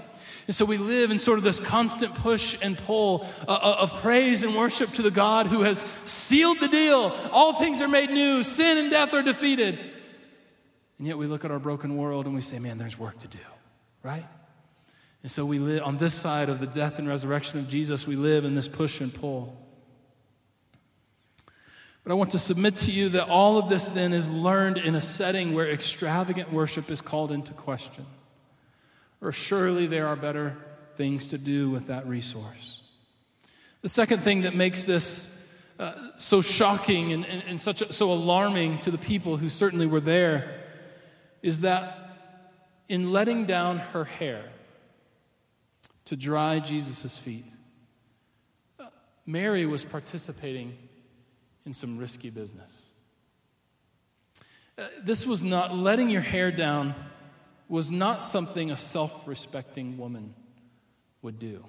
And 0.49 0.55
so 0.57 0.65
we 0.65 0.77
live 0.77 1.13
in 1.13 1.21
sort 1.21 1.39
of 1.39 1.45
this 1.45 1.61
constant 1.61 2.17
push 2.17 2.59
and 2.63 2.77
pull 2.77 3.25
uh, 3.47 3.53
uh 3.53 3.77
of 3.83 3.95
praise 4.01 4.43
and 4.43 4.57
worship 4.57 4.91
to 4.95 5.03
the 5.03 5.11
God 5.13 5.47
who 5.47 5.61
has 5.61 5.83
sealed 6.05 6.59
the 6.59 6.69
deal. 6.69 7.15
All 7.31 7.53
things 7.53 7.81
are 7.81 7.87
made 7.87 8.11
new, 8.11 8.43
sin 8.43 8.79
and 8.79 8.91
death 8.91 9.15
are 9.15 9.23
defeated. 9.23 9.79
And 10.99 11.07
yet 11.07 11.17
we 11.17 11.27
look 11.27 11.45
at 11.45 11.51
our 11.51 11.59
broken 11.59 11.97
world 11.97 12.27
and 12.27 12.35
we 12.35 12.41
say, 12.41 12.59
man, 12.59 12.79
there's 12.79 12.99
work 12.99 13.19
to 13.19 13.29
do, 13.29 13.39
right? 14.03 14.27
And 15.23 15.31
so 15.31 15.45
we 15.45 15.59
live 15.59 15.83
on 15.83 15.97
this 15.97 16.15
side 16.15 16.49
of 16.49 16.61
the 16.61 16.67
death 16.67 16.99
and 16.99 17.09
resurrection 17.09 17.59
of 17.59 17.69
Jesus, 17.69 18.07
we 18.07 18.17
live 18.17 18.45
in 18.45 18.55
this 18.55 18.69
push 18.69 19.01
and 19.01 19.13
pull. 19.13 19.57
But 22.05 22.13
I 22.13 22.15
want 22.15 22.31
to 22.31 22.39
submit 22.39 22.77
to 22.79 22.91
you 22.91 23.11
that 23.11 23.29
all 23.29 23.59
of 23.59 23.69
this 23.69 23.89
then 23.89 24.13
is 24.13 24.29
learned 24.31 24.79
in 24.79 24.95
a 24.95 25.01
setting 25.01 25.55
where 25.55 25.69
extravagant 25.69 26.53
worship 26.53 26.91
is 26.91 27.01
called 27.01 27.31
into 27.31 27.53
question. 27.53 28.07
Or 29.21 29.33
surely 29.33 29.87
there 29.87 30.07
are 30.07 30.17
better 30.17 30.57
things 30.97 31.27
to 31.29 31.39
do 31.39 31.71
with 31.71 31.89
that 31.89 32.07
resource. 32.07 32.83
The 33.83 33.89
second 33.89 34.21
thing 34.21 34.43
that 34.43 34.55
makes 34.55 34.85
this 34.85 35.37
uh, 35.79 35.93
so 36.17 36.41
shocking 36.41 37.13
and, 37.13 37.27
and, 37.27 37.45
and 37.47 37.61
such 37.61 37.83
a, 37.83 37.93
so 37.93 38.11
alarming 38.13 38.79
to 38.81 38.91
the 38.91 38.99
people 38.99 39.37
who 39.37 39.49
certainly 39.49 39.87
were 39.87 40.01
there 40.01 40.55
is 41.43 41.63
that 41.63 42.09
in 42.89 43.13
letting 43.13 43.45
down 43.45 43.79
her 43.79 44.05
hair 44.05 44.43
to 46.07 46.17
dry 46.17 46.59
Jesus' 46.59 47.19
feet, 47.19 47.47
Mary 49.27 49.67
was 49.67 49.85
participating 49.85 50.77
in 51.67 51.73
some 51.73 51.99
risky 51.99 52.31
business. 52.31 52.93
Uh, 54.79 54.87
this 55.03 55.27
was 55.27 55.45
not, 55.45 55.77
letting 55.77 56.09
your 56.09 56.23
hair 56.23 56.51
down 56.51 56.95
was 57.69 57.91
not 57.91 58.23
something 58.23 58.71
a 58.71 58.77
self 58.77 59.29
respecting 59.29 59.99
woman 59.99 60.35
would 61.21 61.39
do. 61.39 61.65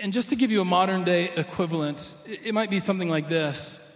And 0.00 0.12
just 0.12 0.28
to 0.30 0.36
give 0.36 0.50
you 0.50 0.60
a 0.60 0.64
modern 0.64 1.04
day 1.04 1.30
equivalent, 1.36 2.16
it 2.26 2.52
might 2.52 2.68
be 2.68 2.80
something 2.80 3.08
like 3.08 3.28
this 3.28 3.91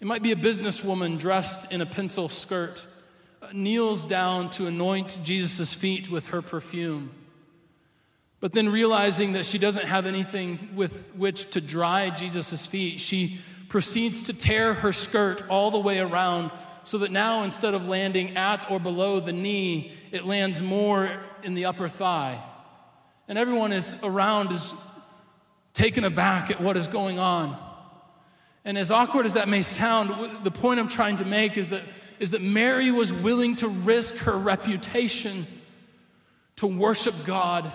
it 0.00 0.06
might 0.06 0.22
be 0.22 0.32
a 0.32 0.36
businesswoman 0.36 1.18
dressed 1.18 1.72
in 1.72 1.80
a 1.80 1.86
pencil 1.86 2.28
skirt, 2.28 2.86
uh, 3.42 3.48
kneels 3.52 4.04
down 4.04 4.50
to 4.50 4.66
anoint 4.66 5.18
Jesus' 5.22 5.72
feet 5.72 6.10
with 6.10 6.28
her 6.28 6.42
perfume. 6.42 7.10
But 8.40 8.52
then 8.52 8.68
realizing 8.68 9.32
that 9.32 9.46
she 9.46 9.58
doesn't 9.58 9.86
have 9.86 10.06
anything 10.06 10.70
with 10.74 11.14
which 11.16 11.52
to 11.52 11.60
dry 11.60 12.10
Jesus' 12.10 12.66
feet, 12.66 13.00
she 13.00 13.40
proceeds 13.68 14.24
to 14.24 14.32
tear 14.38 14.74
her 14.74 14.92
skirt 14.92 15.48
all 15.48 15.70
the 15.70 15.78
way 15.78 15.98
around 15.98 16.50
so 16.84 16.98
that 16.98 17.10
now 17.10 17.42
instead 17.42 17.74
of 17.74 17.88
landing 17.88 18.36
at 18.36 18.70
or 18.70 18.78
below 18.78 19.18
the 19.18 19.32
knee, 19.32 19.92
it 20.12 20.24
lands 20.24 20.62
more 20.62 21.10
in 21.42 21.54
the 21.54 21.64
upper 21.64 21.88
thigh. 21.88 22.40
And 23.26 23.36
everyone 23.38 23.72
is 23.72 24.04
around 24.04 24.52
is 24.52 24.74
taken 25.72 26.04
aback 26.04 26.50
at 26.50 26.60
what 26.60 26.76
is 26.76 26.86
going 26.86 27.18
on. 27.18 27.65
And 28.66 28.76
as 28.76 28.90
awkward 28.90 29.26
as 29.26 29.34
that 29.34 29.48
may 29.48 29.62
sound, 29.62 30.10
the 30.42 30.50
point 30.50 30.80
I'm 30.80 30.88
trying 30.88 31.18
to 31.18 31.24
make 31.24 31.56
is 31.56 31.70
that, 31.70 31.82
is 32.18 32.32
that 32.32 32.42
Mary 32.42 32.90
was 32.90 33.12
willing 33.12 33.54
to 33.56 33.68
risk 33.68 34.16
her 34.24 34.36
reputation 34.36 35.46
to 36.56 36.66
worship 36.66 37.14
God 37.24 37.70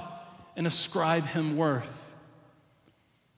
and 0.58 0.68
ascribe 0.68 1.24
him 1.24 1.56
worth. 1.56 2.14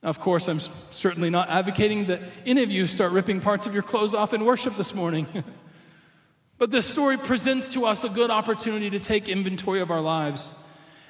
Now, 0.01 0.09
of 0.09 0.19
course, 0.19 0.47
I'm 0.47 0.57
certainly 0.57 1.29
not 1.29 1.47
advocating 1.49 2.05
that 2.05 2.21
any 2.43 2.63
of 2.63 2.71
you 2.71 2.87
start 2.87 3.11
ripping 3.11 3.39
parts 3.39 3.67
of 3.67 3.75
your 3.75 3.83
clothes 3.83 4.15
off 4.15 4.33
in 4.33 4.45
worship 4.45 4.73
this 4.73 4.95
morning. 4.95 5.27
but 6.57 6.71
this 6.71 6.87
story 6.87 7.17
presents 7.17 7.69
to 7.75 7.85
us 7.85 8.03
a 8.03 8.09
good 8.09 8.31
opportunity 8.31 8.89
to 8.89 8.99
take 8.99 9.29
inventory 9.29 9.79
of 9.79 9.91
our 9.91 10.01
lives 10.01 10.59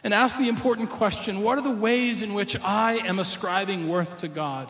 and 0.04 0.14
ask 0.14 0.38
the 0.40 0.50
important 0.50 0.90
question 0.90 1.42
what 1.42 1.58
are 1.58 1.62
the 1.62 1.72
ways 1.72 2.22
in 2.22 2.34
which 2.34 2.60
I 2.60 2.96
am 2.96 3.20
ascribing 3.20 3.88
worth 3.88 4.18
to 4.18 4.28
God? 4.28 4.70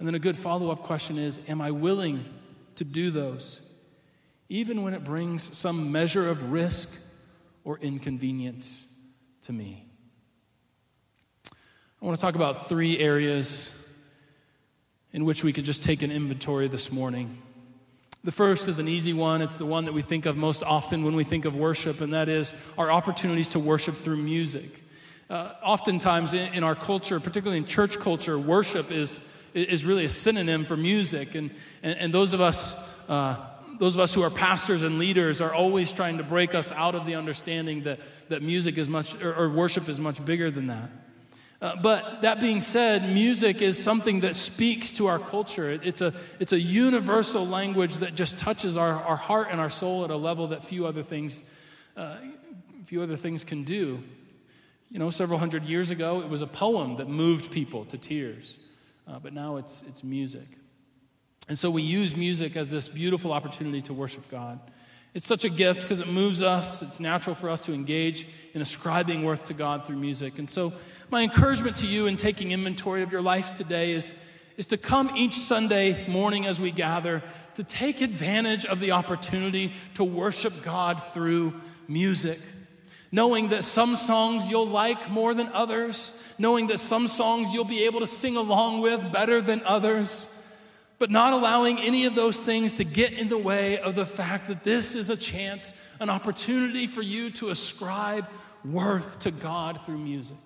And 0.00 0.08
then 0.08 0.14
a 0.14 0.18
good 0.18 0.36
follow 0.36 0.70
up 0.70 0.80
question 0.80 1.18
is 1.18 1.40
Am 1.48 1.60
I 1.60 1.70
willing 1.70 2.24
to 2.76 2.84
do 2.84 3.10
those, 3.10 3.72
even 4.48 4.82
when 4.82 4.94
it 4.94 5.04
brings 5.04 5.56
some 5.56 5.92
measure 5.92 6.28
of 6.28 6.50
risk 6.50 7.06
or 7.64 7.78
inconvenience 7.78 8.98
to 9.42 9.52
me? 9.52 9.84
I 12.02 12.06
want 12.06 12.18
to 12.18 12.22
talk 12.22 12.34
about 12.34 12.66
three 12.66 12.98
areas 12.98 13.76
in 15.12 15.26
which 15.26 15.44
we 15.44 15.52
could 15.52 15.64
just 15.64 15.84
take 15.84 16.00
an 16.00 16.10
inventory 16.10 16.66
this 16.66 16.90
morning. 16.90 17.36
The 18.24 18.32
first 18.32 18.68
is 18.68 18.78
an 18.78 18.88
easy 18.88 19.12
one. 19.12 19.42
It's 19.42 19.58
the 19.58 19.66
one 19.66 19.84
that 19.84 19.92
we 19.92 20.00
think 20.00 20.24
of 20.24 20.34
most 20.34 20.62
often 20.62 21.04
when 21.04 21.14
we 21.14 21.24
think 21.24 21.44
of 21.44 21.56
worship, 21.56 22.00
and 22.00 22.14
that 22.14 22.30
is 22.30 22.72
our 22.78 22.90
opportunities 22.90 23.50
to 23.50 23.58
worship 23.58 23.94
through 23.94 24.16
music. 24.16 24.82
Uh, 25.28 25.52
oftentimes 25.62 26.32
in, 26.32 26.54
in, 26.54 26.64
our 26.64 26.74
culture, 26.74 27.20
particularly 27.20 27.58
in 27.58 27.66
church 27.66 27.98
culture, 28.00 28.38
worship 28.38 28.90
is, 28.90 29.18
is 29.54 29.84
really 29.84 30.04
a 30.04 30.08
synonym 30.08 30.64
for 30.64 30.76
music. 30.76 31.34
And, 31.34 31.50
and, 31.82 31.98
and 31.98 32.14
those 32.14 32.34
of 32.34 32.40
us, 32.40 33.08
uh, 33.08 33.36
those 33.78 33.94
of 33.96 34.00
us 34.00 34.14
who 34.14 34.22
are 34.22 34.30
pastors 34.30 34.82
and 34.82 34.98
leaders 34.98 35.40
are 35.40 35.54
always 35.54 35.92
trying 35.92 36.18
to 36.18 36.24
break 36.24 36.54
us 36.54 36.72
out 36.72 36.94
of 36.94 37.06
the 37.06 37.14
understanding 37.14 37.82
that, 37.84 38.00
that 38.28 38.42
music 38.42 38.78
is 38.78 38.88
much, 38.88 39.20
or, 39.22 39.34
or 39.34 39.48
worship 39.48 39.88
is 39.88 39.98
much 39.98 40.24
bigger 40.24 40.50
than 40.50 40.66
that. 40.68 40.90
Uh, 41.62 41.76
but 41.82 42.22
that 42.22 42.40
being 42.40 42.60
said, 42.60 43.12
music 43.12 43.60
is 43.60 43.82
something 43.82 44.20
that 44.20 44.34
speaks 44.34 44.92
to 44.92 45.08
our 45.08 45.18
culture. 45.18 45.68
It, 45.70 45.82
it's, 45.84 46.00
a, 46.00 46.12
it's 46.38 46.54
a 46.54 46.60
universal 46.60 47.46
language 47.46 47.96
that 47.96 48.14
just 48.14 48.38
touches 48.38 48.78
our, 48.78 48.94
our 49.02 49.16
heart 49.16 49.48
and 49.50 49.60
our 49.60 49.68
soul 49.68 50.04
at 50.04 50.10
a 50.10 50.16
level 50.16 50.46
that 50.48 50.64
few 50.64 50.86
other 50.86 51.02
things, 51.02 51.44
uh, 51.98 52.16
few 52.84 53.02
other 53.02 53.16
things 53.16 53.44
can 53.44 53.64
do. 53.64 54.02
You 54.90 54.98
know, 54.98 55.10
several 55.10 55.38
hundred 55.38 55.64
years 55.64 55.90
ago, 55.90 56.22
it 56.22 56.30
was 56.30 56.40
a 56.40 56.46
poem 56.46 56.96
that 56.96 57.08
moved 57.08 57.50
people 57.50 57.84
to 57.86 57.98
tears, 57.98 58.58
uh, 59.10 59.18
but 59.18 59.32
now 59.32 59.56
it's, 59.56 59.82
it's 59.88 60.04
music. 60.04 60.46
And 61.48 61.58
so 61.58 61.70
we 61.70 61.82
use 61.82 62.16
music 62.16 62.56
as 62.56 62.70
this 62.70 62.88
beautiful 62.88 63.32
opportunity 63.32 63.82
to 63.82 63.92
worship 63.92 64.28
God. 64.30 64.60
It's 65.14 65.26
such 65.26 65.44
a 65.44 65.48
gift 65.48 65.82
because 65.82 66.00
it 66.00 66.06
moves 66.06 66.42
us. 66.42 66.82
It's 66.82 67.00
natural 67.00 67.34
for 67.34 67.50
us 67.50 67.62
to 67.62 67.74
engage 67.74 68.28
in 68.54 68.62
ascribing 68.62 69.24
worth 69.24 69.48
to 69.48 69.54
God 69.54 69.84
through 69.84 69.96
music. 69.96 70.38
And 70.38 70.48
so 70.48 70.72
my 71.10 71.22
encouragement 71.22 71.76
to 71.78 71.88
you 71.88 72.06
in 72.06 72.16
taking 72.16 72.52
inventory 72.52 73.02
of 73.02 73.10
your 73.10 73.22
life 73.22 73.52
today 73.52 73.90
is, 73.90 74.28
is 74.56 74.68
to 74.68 74.76
come 74.76 75.10
each 75.16 75.34
Sunday 75.34 76.06
morning 76.06 76.46
as 76.46 76.60
we 76.60 76.70
gather 76.70 77.20
to 77.56 77.64
take 77.64 78.02
advantage 78.02 78.64
of 78.64 78.78
the 78.78 78.92
opportunity 78.92 79.72
to 79.94 80.04
worship 80.04 80.62
God 80.62 81.02
through 81.02 81.54
music. 81.88 82.38
Knowing 83.12 83.48
that 83.48 83.64
some 83.64 83.96
songs 83.96 84.50
you'll 84.50 84.66
like 84.66 85.10
more 85.10 85.34
than 85.34 85.48
others, 85.48 86.32
knowing 86.38 86.68
that 86.68 86.78
some 86.78 87.08
songs 87.08 87.52
you'll 87.52 87.64
be 87.64 87.84
able 87.84 88.00
to 88.00 88.06
sing 88.06 88.36
along 88.36 88.80
with 88.80 89.10
better 89.12 89.40
than 89.40 89.60
others 89.64 90.40
but 91.00 91.10
not 91.10 91.32
allowing 91.32 91.78
any 91.78 92.04
of 92.04 92.14
those 92.14 92.40
things 92.40 92.74
to 92.74 92.84
get 92.84 93.14
in 93.14 93.28
the 93.28 93.38
way 93.38 93.78
of 93.78 93.94
the 93.94 94.04
fact 94.04 94.48
that 94.48 94.62
this 94.62 94.94
is 94.94 95.08
a 95.08 95.16
chance, 95.16 95.88
an 95.98 96.10
opportunity 96.10 96.86
for 96.86 97.00
you 97.00 97.30
to 97.30 97.48
ascribe 97.48 98.28
worth 98.66 99.18
to 99.20 99.30
God 99.30 99.80
through 99.80 99.96
music. 99.96 100.36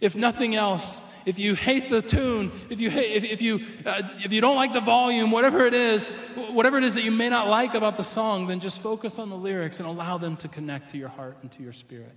If 0.00 0.16
nothing 0.16 0.54
else, 0.54 1.14
if 1.26 1.38
you 1.38 1.54
hate 1.54 1.90
the 1.90 2.00
tune, 2.00 2.50
if 2.70 2.80
you, 2.80 2.90
hate, 2.90 3.12
if, 3.12 3.24
if, 3.24 3.42
you, 3.42 3.60
uh, 3.84 4.02
if 4.24 4.32
you 4.32 4.40
don't 4.40 4.56
like 4.56 4.72
the 4.72 4.80
volume, 4.80 5.30
whatever 5.30 5.66
it 5.66 5.74
is, 5.74 6.26
whatever 6.52 6.78
it 6.78 6.84
is 6.84 6.94
that 6.94 7.04
you 7.04 7.10
may 7.10 7.28
not 7.28 7.48
like 7.48 7.74
about 7.74 7.98
the 7.98 8.04
song, 8.04 8.46
then 8.46 8.60
just 8.60 8.80
focus 8.80 9.18
on 9.18 9.28
the 9.28 9.36
lyrics 9.36 9.78
and 9.78 9.86
allow 9.86 10.16
them 10.16 10.36
to 10.38 10.48
connect 10.48 10.90
to 10.90 10.98
your 10.98 11.10
heart 11.10 11.36
and 11.42 11.52
to 11.52 11.62
your 11.62 11.74
spirit. 11.74 12.14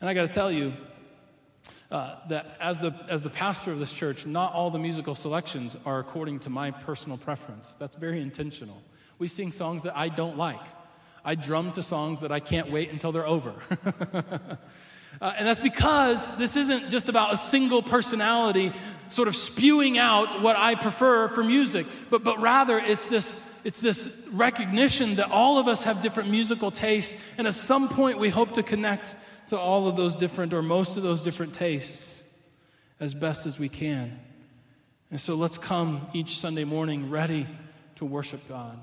And 0.00 0.08
I 0.08 0.14
got 0.14 0.22
to 0.22 0.32
tell 0.32 0.50
you 0.50 0.72
uh, 1.90 2.16
that 2.28 2.56
as 2.58 2.80
the, 2.80 2.94
as 3.08 3.22
the 3.22 3.30
pastor 3.30 3.70
of 3.70 3.78
this 3.78 3.92
church, 3.92 4.24
not 4.24 4.54
all 4.54 4.70
the 4.70 4.78
musical 4.78 5.14
selections 5.14 5.76
are 5.84 5.98
according 5.98 6.40
to 6.40 6.50
my 6.50 6.70
personal 6.70 7.18
preference. 7.18 7.74
That's 7.74 7.96
very 7.96 8.20
intentional. 8.20 8.82
We 9.18 9.28
sing 9.28 9.52
songs 9.52 9.82
that 9.82 9.96
I 9.96 10.08
don't 10.08 10.38
like. 10.38 10.60
I 11.24 11.34
drum 11.34 11.72
to 11.72 11.82
songs 11.82 12.22
that 12.22 12.32
I 12.32 12.40
can't 12.40 12.70
wait 12.70 12.90
until 12.90 13.12
they're 13.12 13.26
over. 13.26 13.54
Uh, 15.20 15.34
and 15.36 15.46
that's 15.46 15.60
because 15.60 16.36
this 16.38 16.56
isn't 16.56 16.90
just 16.90 17.08
about 17.08 17.32
a 17.32 17.36
single 17.36 17.82
personality 17.82 18.72
sort 19.08 19.28
of 19.28 19.36
spewing 19.36 19.98
out 19.98 20.40
what 20.42 20.56
I 20.56 20.74
prefer 20.74 21.28
for 21.28 21.44
music, 21.44 21.86
but, 22.10 22.24
but 22.24 22.40
rather 22.40 22.78
it's 22.78 23.08
this, 23.08 23.52
it's 23.64 23.80
this 23.80 24.28
recognition 24.32 25.16
that 25.16 25.30
all 25.30 25.58
of 25.58 25.68
us 25.68 25.84
have 25.84 26.02
different 26.02 26.30
musical 26.30 26.70
tastes, 26.70 27.34
and 27.38 27.46
at 27.46 27.54
some 27.54 27.88
point 27.88 28.18
we 28.18 28.28
hope 28.28 28.52
to 28.52 28.62
connect 28.62 29.16
to 29.48 29.58
all 29.58 29.86
of 29.86 29.96
those 29.96 30.16
different 30.16 30.52
or 30.52 30.62
most 30.62 30.96
of 30.96 31.02
those 31.02 31.22
different 31.22 31.54
tastes 31.54 32.40
as 32.98 33.14
best 33.14 33.46
as 33.46 33.58
we 33.58 33.68
can. 33.68 34.18
And 35.10 35.20
so 35.20 35.34
let's 35.34 35.58
come 35.58 36.06
each 36.12 36.36
Sunday 36.36 36.64
morning 36.64 37.10
ready 37.10 37.46
to 37.96 38.04
worship 38.04 38.48
God, 38.48 38.78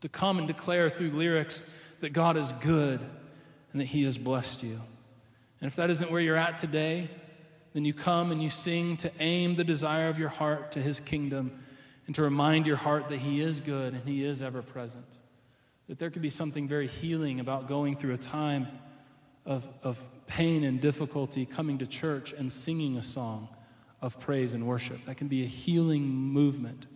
to 0.00 0.08
come 0.08 0.38
and 0.38 0.46
declare 0.46 0.88
through 0.88 1.10
lyrics 1.10 1.78
that 2.00 2.12
God 2.12 2.36
is 2.36 2.52
good 2.52 3.00
and 3.72 3.80
that 3.80 3.86
He 3.86 4.04
has 4.04 4.16
blessed 4.16 4.62
you. 4.62 4.80
And 5.60 5.68
if 5.68 5.76
that 5.76 5.90
isn't 5.90 6.10
where 6.10 6.20
you're 6.20 6.36
at 6.36 6.58
today, 6.58 7.08
then 7.72 7.84
you 7.84 7.92
come 7.92 8.32
and 8.32 8.42
you 8.42 8.50
sing 8.50 8.96
to 8.98 9.12
aim 9.20 9.54
the 9.54 9.64
desire 9.64 10.08
of 10.08 10.18
your 10.18 10.28
heart 10.28 10.72
to 10.72 10.82
his 10.82 11.00
kingdom 11.00 11.52
and 12.06 12.14
to 12.16 12.22
remind 12.22 12.66
your 12.66 12.76
heart 12.76 13.08
that 13.08 13.18
he 13.18 13.40
is 13.40 13.60
good 13.60 13.92
and 13.92 14.02
he 14.04 14.24
is 14.24 14.42
ever 14.42 14.62
present. 14.62 15.06
That 15.88 15.98
there 15.98 16.10
could 16.10 16.22
be 16.22 16.30
something 16.30 16.66
very 16.66 16.86
healing 16.86 17.40
about 17.40 17.68
going 17.68 17.96
through 17.96 18.14
a 18.14 18.18
time 18.18 18.66
of, 19.46 19.68
of 19.82 20.08
pain 20.26 20.64
and 20.64 20.80
difficulty, 20.80 21.46
coming 21.46 21.78
to 21.78 21.86
church 21.86 22.32
and 22.32 22.50
singing 22.50 22.96
a 22.96 23.02
song 23.02 23.48
of 24.00 24.18
praise 24.18 24.54
and 24.54 24.66
worship. 24.66 25.04
That 25.06 25.16
can 25.16 25.28
be 25.28 25.42
a 25.42 25.46
healing 25.46 26.02
movement 26.04 26.86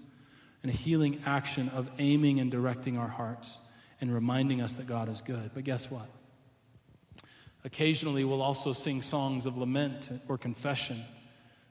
and 0.62 0.72
a 0.72 0.76
healing 0.76 1.20
action 1.26 1.68
of 1.70 1.90
aiming 1.98 2.40
and 2.40 2.50
directing 2.50 2.96
our 2.96 3.08
hearts 3.08 3.60
and 4.00 4.12
reminding 4.12 4.60
us 4.60 4.76
that 4.76 4.86
God 4.86 5.08
is 5.08 5.20
good. 5.20 5.50
But 5.54 5.64
guess 5.64 5.90
what? 5.90 6.08
Occasionally, 7.64 8.24
we'll 8.24 8.42
also 8.42 8.72
sing 8.72 9.00
songs 9.00 9.46
of 9.46 9.56
lament 9.56 10.10
or 10.28 10.36
confession 10.36 10.98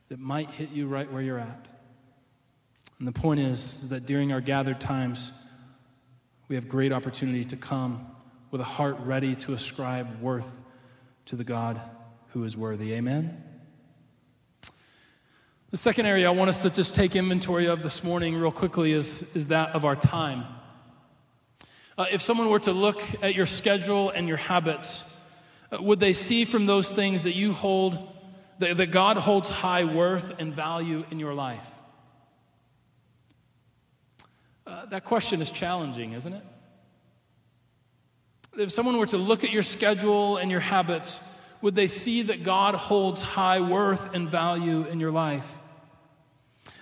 that 0.10 0.20
might 0.20 0.50
hit 0.50 0.70
you 0.72 0.88
right 0.88 1.12
where 1.12 1.22
you're 1.22 1.40
at. 1.40 1.68
And 3.00 3.08
the 3.08 3.12
point 3.12 3.40
is, 3.40 3.84
is 3.84 3.90
that 3.90 4.06
during 4.06 4.32
our 4.32 4.42
gathered 4.42 4.82
times, 4.82 5.32
we 6.48 6.56
have 6.56 6.68
great 6.68 6.92
opportunity 6.92 7.46
to 7.46 7.56
come 7.56 8.08
with 8.50 8.62
a 8.62 8.66
heart 8.66 8.98
ready 9.02 9.36
to 9.36 9.54
ascribe 9.54 10.20
worth 10.22 10.62
to 11.26 11.36
the 11.36 11.44
God 11.44 11.80
who 12.30 12.44
is 12.44 12.58
worthy. 12.58 12.94
Amen? 12.94 13.44
The 15.70 15.78
second 15.78 16.06
area 16.06 16.28
I 16.28 16.32
want 16.32 16.50
us 16.50 16.62
to 16.64 16.70
just 16.72 16.96
take 16.96 17.16
inventory 17.16 17.66
of 17.66 17.82
this 17.82 18.04
morning, 18.04 18.36
real 18.36 18.52
quickly, 18.52 18.94
is, 18.94 19.36
is 19.36 19.48
that 19.48 19.70
of 19.72 19.86
our 19.86 19.96
time. 19.96 20.46
Uh, 21.98 22.06
if 22.12 22.22
someone 22.22 22.50
were 22.50 22.60
to 22.60 22.72
look 22.72 23.02
at 23.24 23.36
your 23.36 23.46
schedule 23.46 24.10
and 24.12 24.28
your 24.28 24.38
habits, 24.38 25.13
would 25.82 26.00
they 26.00 26.14
see 26.14 26.46
from 26.46 26.66
those 26.66 26.94
things 26.94 27.24
that 27.24 27.36
you 27.36 27.54
hold, 27.54 27.98
that, 28.60 28.78
that 28.78 28.92
God 28.92 29.18
holds 29.18 29.50
high 29.50 29.84
worth 29.84 30.40
and 30.40 30.54
value 30.54 31.06
in 31.12 31.20
your 31.20 31.34
life? 31.34 31.70
Uh, 34.66 34.86
that 34.88 35.04
question 35.04 35.42
is 35.42 35.52
challenging, 35.52 36.14
isn't 36.14 36.34
it? 36.34 36.44
If 38.58 38.72
someone 38.72 38.98
were 38.98 39.08
to 39.08 39.18
look 39.18 39.44
at 39.44 39.52
your 39.52 39.64
schedule 39.64 40.38
and 40.38 40.52
your 40.52 40.60
habits, 40.60 41.38
would 41.62 41.76
they 41.76 41.88
see 41.88 42.24
that 42.24 42.44
God 42.44 42.76
holds 42.76 43.22
high 43.22 43.62
worth 43.62 44.14
and 44.14 44.30
value 44.30 44.86
in 44.86 45.00
your 45.00 45.12
life? 45.12 45.58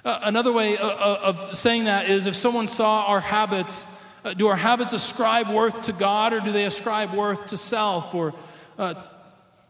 Uh, 0.04 0.20
another 0.24 0.52
way 0.52 0.78
of, 0.78 0.82
uh, 0.82 0.94
uh, 0.94 1.20
of 1.24 1.58
saying 1.58 1.86
that 1.86 2.10
is 2.10 2.26
if 2.26 2.36
someone 2.36 2.68
saw 2.68 3.06
our 3.06 3.20
habits, 3.20 4.04
uh, 4.26 4.34
do 4.34 4.48
our 4.48 4.56
habits 4.56 4.94
ascribe 4.94 5.50
worth 5.50 5.84
to 5.84 5.94
God 5.94 6.34
or 6.34 6.40
do 6.40 6.52
they 6.52 6.66
ascribe 6.66 7.14
worth 7.14 7.48
to 7.48 7.58
self 7.58 8.16
or 8.16 8.34
uh, 8.82 8.96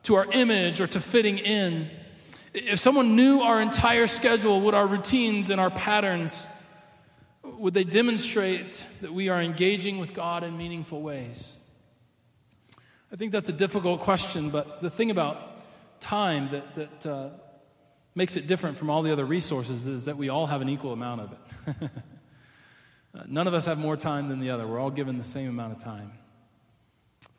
to 0.04 0.16
our 0.16 0.26
image 0.32 0.80
or 0.82 0.88
to 0.88 1.02
fitting 1.02 1.38
in. 1.38 1.90
If 2.54 2.80
someone 2.80 3.16
knew 3.16 3.42
our 3.42 3.62
entire 3.62 4.08
schedule, 4.08 4.62
would 4.62 4.74
our 4.74 4.88
routines 4.88 5.52
and 5.52 5.60
our 5.60 5.70
patterns, 5.70 6.50
would 7.44 7.74
they 7.74 7.84
demonstrate 7.84 8.86
that 9.02 9.14
we 9.14 9.30
are 9.30 9.42
engaging 9.42 10.00
with 10.00 10.14
God 10.14 10.44
in 10.44 10.58
meaningful 10.58 11.02
ways? 11.02 11.70
I 13.12 13.18
think 13.18 13.34
that's 13.34 13.50
a 13.50 13.54
difficult 13.54 14.00
question, 14.00 14.50
but 14.50 14.82
the 14.82 14.90
thing 14.90 15.12
about 15.12 15.60
time 16.00 16.50
that, 16.50 16.76
that 16.76 17.06
uh, 17.06 17.30
makes 18.16 18.38
it 18.38 18.48
different 18.48 18.78
from 18.78 18.90
all 18.90 19.02
the 19.02 19.12
other 19.12 19.26
resources 19.26 19.86
is 19.86 20.06
that 20.06 20.16
we 20.16 20.30
all 20.30 20.46
have 20.46 20.62
an 20.62 20.70
equal 20.70 20.94
amount 20.94 21.22
of 21.22 21.32
it. 21.34 21.76
uh, 23.16 23.24
none 23.28 23.48
of 23.48 23.54
us 23.54 23.66
have 23.66 23.78
more 23.78 23.98
time 23.98 24.30
than 24.30 24.40
the 24.40 24.50
other. 24.50 24.66
We're 24.66 24.80
all 24.80 24.90
given 24.90 25.18
the 25.18 25.24
same 25.24 25.50
amount 25.50 25.74
of 25.74 25.80
time. 25.84 26.14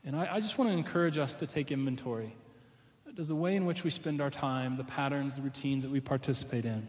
And 0.04 0.16
I, 0.16 0.34
I 0.34 0.40
just 0.40 0.58
want 0.58 0.70
to 0.70 0.76
encourage 0.76 1.18
us 1.18 1.36
to 1.36 1.46
take 1.46 1.70
inventory. 1.70 2.34
Does 3.14 3.28
the 3.28 3.34
way 3.34 3.56
in 3.56 3.66
which 3.66 3.84
we 3.84 3.90
spend 3.90 4.20
our 4.20 4.30
time, 4.30 4.76
the 4.76 4.84
patterns, 4.84 5.36
the 5.36 5.42
routines 5.42 5.82
that 5.82 5.92
we 5.92 6.00
participate 6.00 6.64
in, 6.64 6.86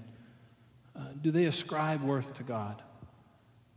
uh, 0.95 1.01
do 1.21 1.31
they 1.31 1.45
ascribe 1.45 2.01
worth 2.01 2.35
to 2.35 2.43
God? 2.43 2.81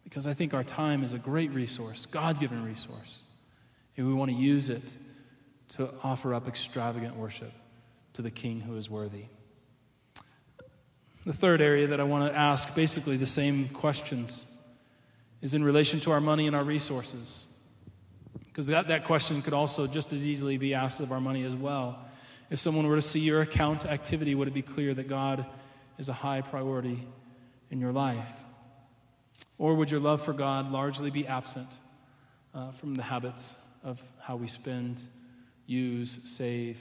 Because 0.04 0.26
I 0.26 0.34
think 0.34 0.54
our 0.54 0.62
time 0.62 1.02
is 1.02 1.12
a 1.12 1.18
great 1.18 1.50
resource, 1.50 2.06
God 2.06 2.38
given 2.38 2.64
resource. 2.64 3.22
And 3.96 4.06
we 4.06 4.14
want 4.14 4.30
to 4.30 4.36
use 4.36 4.68
it 4.68 4.96
to 5.70 5.92
offer 6.04 6.34
up 6.34 6.46
extravagant 6.46 7.16
worship 7.16 7.50
to 8.12 8.22
the 8.22 8.30
King 8.30 8.60
who 8.60 8.76
is 8.76 8.88
worthy. 8.88 9.24
The 11.24 11.32
third 11.32 11.60
area 11.60 11.88
that 11.88 11.98
I 11.98 12.04
want 12.04 12.30
to 12.30 12.38
ask, 12.38 12.76
basically 12.76 13.16
the 13.16 13.26
same 13.26 13.68
questions, 13.70 14.56
is 15.42 15.54
in 15.54 15.64
relation 15.64 15.98
to 16.00 16.12
our 16.12 16.20
money 16.20 16.46
and 16.46 16.54
our 16.54 16.64
resources. 16.64 17.55
Because 18.56 18.68
that, 18.68 18.88
that 18.88 19.04
question 19.04 19.42
could 19.42 19.52
also 19.52 19.86
just 19.86 20.14
as 20.14 20.26
easily 20.26 20.56
be 20.56 20.72
asked 20.72 21.00
of 21.00 21.12
our 21.12 21.20
money 21.20 21.44
as 21.44 21.54
well. 21.54 22.02
If 22.48 22.58
someone 22.58 22.86
were 22.86 22.96
to 22.96 23.02
see 23.02 23.20
your 23.20 23.42
account 23.42 23.84
activity, 23.84 24.34
would 24.34 24.48
it 24.48 24.54
be 24.54 24.62
clear 24.62 24.94
that 24.94 25.08
God 25.08 25.44
is 25.98 26.08
a 26.08 26.14
high 26.14 26.40
priority 26.40 27.06
in 27.70 27.80
your 27.80 27.92
life? 27.92 28.32
Or 29.58 29.74
would 29.74 29.90
your 29.90 30.00
love 30.00 30.22
for 30.22 30.32
God 30.32 30.72
largely 30.72 31.10
be 31.10 31.26
absent 31.26 31.68
uh, 32.54 32.70
from 32.70 32.94
the 32.94 33.02
habits 33.02 33.68
of 33.84 34.00
how 34.22 34.36
we 34.36 34.46
spend, 34.46 35.06
use, 35.66 36.18
save 36.24 36.80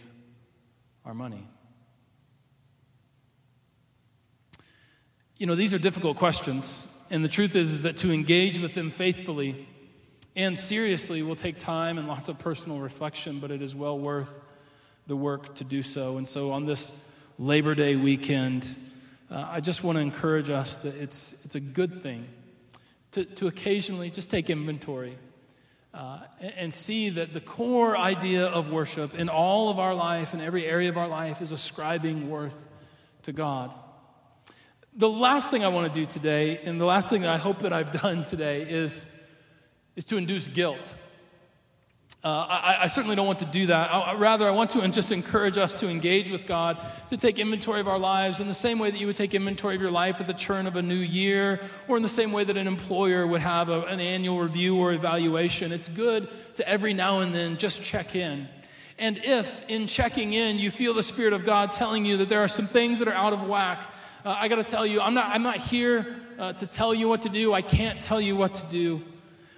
our 1.04 1.14
money? 1.14 1.46
You 5.36 5.46
know, 5.46 5.56
these 5.56 5.74
are 5.74 5.80
difficult 5.80 6.16
questions, 6.16 7.04
and 7.12 7.22
the 7.22 7.28
truth 7.28 7.54
is, 7.54 7.74
is 7.74 7.84
that 7.84 7.98
to 7.98 8.14
engage 8.14 8.62
with 8.62 8.76
them 8.76 8.90
faithfully 8.90 9.68
and 10.36 10.58
seriously 10.58 11.22
will 11.24 11.36
take 11.36 11.58
time 11.58 11.98
and 11.98 12.08
lots 12.08 12.30
of 12.30 12.38
personal 12.40 12.80
reflection, 12.80 13.40
but 13.40 13.52
it 13.52 13.62
is 13.62 13.74
well 13.74 13.98
worth 13.98 14.40
the 15.08 15.16
work 15.16 15.56
to 15.56 15.64
do 15.64 15.82
so. 15.82 16.18
And 16.18 16.28
so 16.28 16.52
on 16.52 16.66
this 16.66 17.10
Labor 17.38 17.76
Day 17.76 17.96
weekend, 17.96 18.76
uh, 19.32 19.48
I 19.50 19.60
just 19.60 19.84
want 19.84 19.98
to 19.98 20.02
encourage 20.02 20.50
us 20.50 20.78
that 20.80 20.96
it's, 20.96 21.46
it's 21.46 21.56
a 21.56 21.60
good 21.60 22.02
thing 22.02 22.26
to, 23.12 23.24
to 23.24 23.48
occasionally 23.48 24.10
just 24.10 24.30
take 24.30 24.50
inventory 24.50 25.18
uh, 25.94 26.20
and, 26.42 26.54
and 26.58 26.74
see 26.74 27.10
that 27.10 27.34
the 27.34 27.40
core 27.40 27.98
idea 27.98 28.46
of 28.46 28.72
worship 28.72 29.16
in 29.16 29.30
all 29.30 29.70
of 29.70 29.80
our 29.80 29.96
life, 29.96 30.34
in 30.34 30.42
every 30.42 30.66
area 30.66 30.90
of 30.90 30.98
our 30.98 31.08
life, 31.08 31.42
is 31.42 31.52
ascribing 31.52 32.30
worth 32.30 32.68
to 33.24 33.32
God. 33.32 33.74
The 34.98 35.10
last 35.10 35.52
thing 35.52 35.64
I 35.64 35.70
want 35.70 35.92
to 35.94 36.00
do 36.00 36.06
today, 36.06 36.60
and 36.64 36.80
the 36.80 36.86
last 36.86 37.10
thing 37.10 37.22
that 37.22 37.30
I 37.30 37.38
hope 37.38 37.60
that 37.60 37.74
I've 37.74 37.92
done 37.92 38.26
today, 38.26 38.62
is, 38.64 39.22
is 39.96 40.06
to 40.06 40.18
induce 40.18 40.50
guilt. 40.50 40.98
Uh, 42.26 42.48
I, 42.50 42.78
I, 42.82 42.88
certainly 42.88 43.16
don't 43.16 43.28
want 43.28 43.38
to 43.40 43.46
do 43.46 43.68
that. 43.68 43.94
I, 43.94 44.16
rather, 44.16 44.48
I 44.48 44.52
want 44.52 44.72
to 44.72 44.88
just 44.88 45.12
encourage 45.12 45.60
us 45.60 45.76
to 45.76 45.88
engage 45.88 46.32
with 46.32 46.48
God, 46.48 46.84
to 47.10 47.18
take 47.18 47.38
inventory 47.38 47.80
of 47.80 47.88
our 47.88 48.00
lives 48.00 48.42
in 48.42 48.48
the 48.48 48.54
same 48.54 48.80
way 48.80 48.90
that 48.90 48.98
you 48.98 49.06
would 49.06 49.16
take 49.16 49.36
inventory 49.36 49.76
of 49.76 49.82
your 49.82 49.92
life 49.92 50.20
at 50.20 50.26
the 50.26 50.34
turn 50.34 50.66
of 50.66 50.76
a 50.76 50.82
new 50.82 50.96
year, 50.96 51.60
or 51.88 51.98
in 51.98 52.02
the 52.02 52.10
same 52.10 52.32
way 52.32 52.44
that 52.44 52.58
an 52.58 52.66
employer 52.66 53.28
would 53.28 53.42
have 53.42 53.70
a, 53.70 53.82
an 53.84 54.00
annual 54.00 54.40
review 54.40 54.76
or 54.76 54.92
evaluation. 54.92 55.72
It's 55.72 55.88
good 55.88 56.28
to 56.56 56.68
every 56.68 56.96
now 56.96 57.20
and 57.20 57.32
then 57.32 57.58
just 57.58 57.84
check 57.84 58.16
in. 58.16 58.48
And 58.98 59.20
if 59.24 59.70
in 59.70 59.86
checking 59.86 60.34
in 60.34 60.58
you 60.58 60.72
feel 60.72 60.96
the 60.96 61.04
Spirit 61.04 61.34
of 61.34 61.46
God 61.46 61.72
telling 61.74 62.06
you 62.06 62.18
that 62.18 62.30
there 62.30 62.44
are 62.44 62.48
some 62.48 62.66
things 62.66 62.98
that 63.00 63.08
are 63.08 63.14
out 63.14 63.34
of 63.34 63.48
whack, 63.48 63.94
uh, 64.26 64.36
I 64.36 64.48
got 64.48 64.56
to 64.56 64.64
tell 64.64 64.84
you, 64.86 65.00
I'm 65.00 65.14
not, 65.14 65.28
I'm 65.28 65.44
not 65.44 65.58
here 65.58 66.16
uh, 66.40 66.54
to 66.54 66.66
tell 66.66 66.96
you 66.96 67.08
what 67.08 67.22
to 67.22 67.30
do. 67.30 67.54
I 67.54 67.62
can't 67.62 68.02
tell 68.02 68.20
you 68.20 68.36
what 68.36 68.56
to 68.56 68.66
do. 68.66 69.04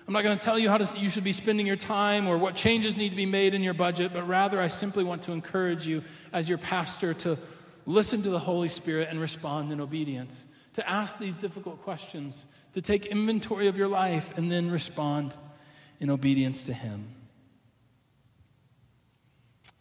I'm 0.08 0.14
not 0.14 0.24
going 0.24 0.38
to 0.38 0.44
tell 0.44 0.58
you 0.58 0.70
how 0.70 0.78
to, 0.78 0.98
you 0.98 1.10
should 1.10 1.26
be 1.26 1.34
spending 1.34 1.68
your 1.68 1.76
time 1.76 2.28
or 2.28 2.38
what 2.38 2.56
changes 2.56 2.96
need 2.96 3.10
to 3.10 3.16
be 3.16 3.26
made 3.26 3.54
in 3.54 3.62
your 3.62 3.74
budget, 3.74 4.14
but 4.14 4.26
rather 4.26 4.62
I 4.62 4.68
simply 4.68 5.04
want 5.04 5.24
to 5.24 5.34
encourage 5.34 5.86
you 5.86 6.02
as 6.32 6.48
your 6.48 6.58
pastor 6.58 7.14
to 7.16 7.38
listen 7.86 8.22
to 8.22 8.30
the 8.30 8.40
Holy 8.40 8.70
Spirit 8.70 9.10
and 9.12 9.20
respond 9.20 9.70
in 9.72 9.82
obedience, 9.82 10.46
to 10.74 10.90
ask 10.90 11.20
these 11.20 11.36
difficult 11.36 11.82
questions, 11.82 12.46
to 12.72 12.82
take 12.82 13.08
inventory 13.08 13.68
of 13.68 13.78
your 13.78 13.90
life 13.90 14.38
and 14.38 14.50
then 14.50 14.72
respond 14.72 15.36
in 16.00 16.10
obedience 16.10 16.64
to 16.64 16.74
Him. 16.74 17.14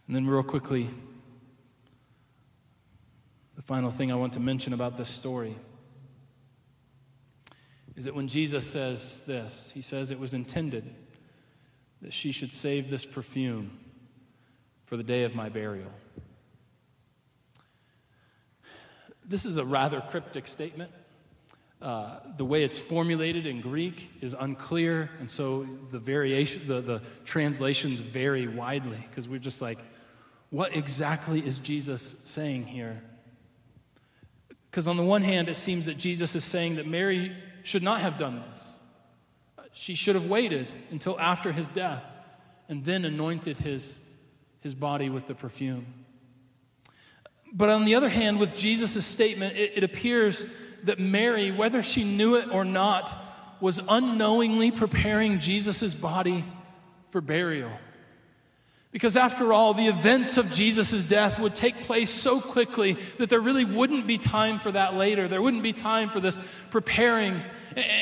And 0.07 0.15
then, 0.15 0.27
real 0.27 0.43
quickly, 0.43 0.87
the 3.55 3.61
final 3.61 3.91
thing 3.91 4.11
I 4.11 4.15
want 4.15 4.33
to 4.33 4.39
mention 4.41 4.73
about 4.73 4.97
this 4.97 5.09
story 5.09 5.55
is 7.97 8.05
that 8.05 8.13
when 8.13 8.27
Jesus 8.27 8.65
says 8.65 9.25
this, 9.25 9.71
he 9.73 9.81
says 9.81 10.11
it 10.11 10.19
was 10.19 10.35
intended 10.35 10.85
that 12.03 12.13
she 12.13 12.31
should 12.31 12.51
save 12.51 12.91
this 12.91 13.05
perfume 13.05 13.75
for 14.85 14.97
the 14.97 15.03
day 15.03 15.23
of 15.23 15.35
my 15.35 15.49
burial. 15.49 15.91
This 19.25 19.47
is 19.47 19.57
a 19.57 19.65
rather 19.65 19.99
cryptic 19.99 20.45
statement. 20.45 20.91
Uh, 21.81 22.19
the 22.37 22.45
way 22.45 22.63
it's 22.63 22.79
formulated 22.79 23.47
in 23.47 23.61
Greek 23.61 24.11
is 24.21 24.35
unclear, 24.39 25.09
and 25.19 25.29
so 25.29 25.63
the 25.91 25.99
variation, 25.99 26.61
the, 26.67 26.81
the 26.81 27.01
translations 27.25 27.99
vary 27.99 28.47
widely 28.47 28.97
because 29.09 29.27
we're 29.27 29.39
just 29.39 29.61
like, 29.61 29.79
what 30.51 30.75
exactly 30.75 31.45
is 31.45 31.59
Jesus 31.59 32.01
saying 32.01 32.65
here? 32.65 33.01
Because 34.69 34.87
on 34.87 34.97
the 34.97 35.03
one 35.03 35.23
hand, 35.23 35.49
it 35.49 35.55
seems 35.55 35.87
that 35.87 35.97
Jesus 35.97 36.35
is 36.35 36.43
saying 36.43 36.75
that 36.75 36.85
Mary 36.85 37.35
should 37.67 37.83
not 37.83 37.99
have 37.99 38.17
done 38.17 38.41
this. 38.49 38.79
She 39.73 39.93
should 39.93 40.15
have 40.15 40.29
waited 40.29 40.71
until 40.89 41.19
after 41.19 41.51
his 41.51 41.67
death 41.67 42.03
and 42.69 42.85
then 42.85 43.03
anointed 43.03 43.57
his, 43.57 44.09
his 44.61 44.73
body 44.73 45.09
with 45.09 45.27
the 45.27 45.35
perfume. 45.35 45.85
But 47.51 47.69
on 47.69 47.83
the 47.83 47.95
other 47.95 48.07
hand, 48.07 48.39
with 48.39 48.55
Jesus' 48.55 49.05
statement, 49.05 49.57
it, 49.57 49.73
it 49.75 49.83
appears 49.83 50.47
that 50.83 50.97
Mary, 50.97 51.51
whether 51.51 51.83
she 51.83 52.05
knew 52.05 52.35
it 52.35 52.49
or 52.49 52.63
not, 52.63 53.21
was 53.59 53.81
unknowingly 53.89 54.71
preparing 54.71 55.37
Jesus' 55.37 55.93
body 55.93 56.45
for 57.09 57.19
burial. 57.19 57.71
Because 58.97 59.15
after 59.15 59.53
all, 59.53 59.75
the 59.75 59.85
events 59.85 60.39
of 60.39 60.51
Jesus' 60.51 61.07
death 61.07 61.39
would 61.39 61.53
take 61.53 61.75
place 61.81 62.09
so 62.09 62.41
quickly 62.41 62.93
that 63.19 63.29
there 63.29 63.39
really 63.39 63.63
wouldn't 63.63 64.07
be 64.07 64.17
time 64.17 64.57
for 64.57 64.71
that 64.71 64.95
later. 64.95 65.27
There 65.27 65.39
wouldn't 65.39 65.61
be 65.61 65.71
time 65.71 66.09
for 66.09 66.19
this 66.19 66.41
preparing. 66.71 67.39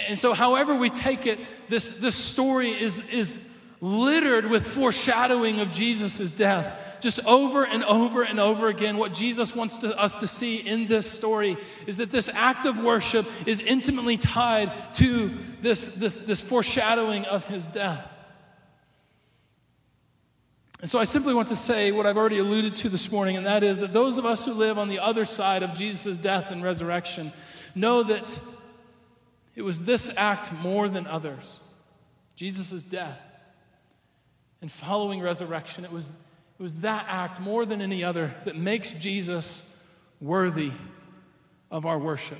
And 0.07 0.17
so, 0.17 0.31
however 0.31 0.73
we 0.73 0.89
take 0.89 1.27
it, 1.27 1.37
this, 1.67 1.99
this 1.99 2.15
story 2.15 2.69
is, 2.69 3.11
is 3.11 3.53
littered 3.81 4.45
with 4.45 4.65
foreshadowing 4.65 5.59
of 5.59 5.69
Jesus' 5.73 6.33
death. 6.33 6.99
Just 7.01 7.27
over 7.27 7.65
and 7.65 7.83
over 7.83 8.23
and 8.23 8.39
over 8.39 8.69
again, 8.69 8.95
what 8.95 9.11
Jesus 9.11 9.53
wants 9.53 9.75
to, 9.79 9.99
us 9.99 10.21
to 10.21 10.27
see 10.27 10.59
in 10.59 10.87
this 10.87 11.11
story 11.11 11.57
is 11.87 11.97
that 11.97 12.09
this 12.09 12.29
act 12.29 12.65
of 12.65 12.81
worship 12.81 13.25
is 13.45 13.59
intimately 13.59 14.15
tied 14.15 14.71
to 14.93 15.29
this, 15.61 15.97
this, 15.97 16.19
this 16.19 16.39
foreshadowing 16.39 17.25
of 17.25 17.45
his 17.47 17.67
death. 17.67 18.14
And 20.81 20.89
so 20.89 20.99
I 20.99 21.05
simply 21.05 21.33
want 21.33 21.47
to 21.49 21.55
say 21.55 21.91
what 21.91 22.05
I've 22.05 22.17
already 22.17 22.39
alluded 22.39 22.75
to 22.77 22.89
this 22.89 23.11
morning, 23.11 23.37
and 23.37 23.45
that 23.45 23.63
is 23.63 23.79
that 23.79 23.93
those 23.93 24.17
of 24.17 24.25
us 24.25 24.45
who 24.45 24.53
live 24.53 24.77
on 24.77 24.89
the 24.89 24.99
other 24.99 25.25
side 25.25 25.63
of 25.63 25.73
Jesus' 25.73 26.17
death 26.17 26.51
and 26.51 26.63
resurrection 26.63 27.31
know 27.73 28.03
that 28.03 28.39
it 29.55 29.61
was 29.61 29.85
this 29.85 30.15
act 30.17 30.51
more 30.61 30.89
than 30.89 31.07
others 31.07 31.59
Jesus' 32.35 32.83
death 32.83 33.21
and 34.61 34.69
following 34.69 35.21
resurrection. 35.21 35.85
It 35.85 35.91
was, 35.91 36.09
it 36.09 36.61
was 36.61 36.81
that 36.81 37.05
act 37.07 37.39
more 37.39 37.65
than 37.65 37.81
any 37.81 38.03
other 38.03 38.33
that 38.43 38.57
makes 38.57 38.91
Jesus 38.91 39.81
worthy 40.19 40.71
of 41.71 41.85
our 41.85 41.97
worship. 41.97 42.39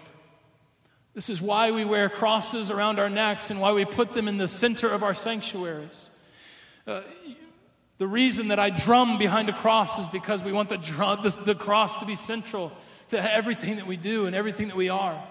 This 1.13 1.29
is 1.29 1.41
why 1.41 1.71
we 1.71 1.85
wear 1.85 2.09
crosses 2.09 2.71
around 2.71 2.99
our 2.99 3.09
necks 3.09 3.51
and 3.51 3.61
why 3.61 3.71
we 3.71 3.85
put 3.85 4.11
them 4.11 4.27
in 4.27 4.37
the 4.37 4.49
center 4.49 4.89
of 4.89 5.01
our 5.01 5.13
sanctuaries. 5.13 6.09
Uh, 6.85 7.01
the 7.97 8.07
reason 8.07 8.49
that 8.49 8.59
I 8.59 8.69
drum 8.69 9.17
behind 9.17 9.49
a 9.49 9.53
cross 9.53 9.99
is 9.99 10.07
because 10.07 10.43
we 10.43 10.51
want 10.51 10.69
the, 10.69 11.41
the 11.45 11.55
cross 11.55 11.95
to 11.97 12.05
be 12.05 12.15
central 12.15 12.71
to 13.09 13.35
everything 13.35 13.77
that 13.77 13.87
we 13.87 13.97
do 13.97 14.25
and 14.25 14.35
everything 14.35 14.67
that 14.67 14.75
we 14.75 14.89
are. 14.89 15.21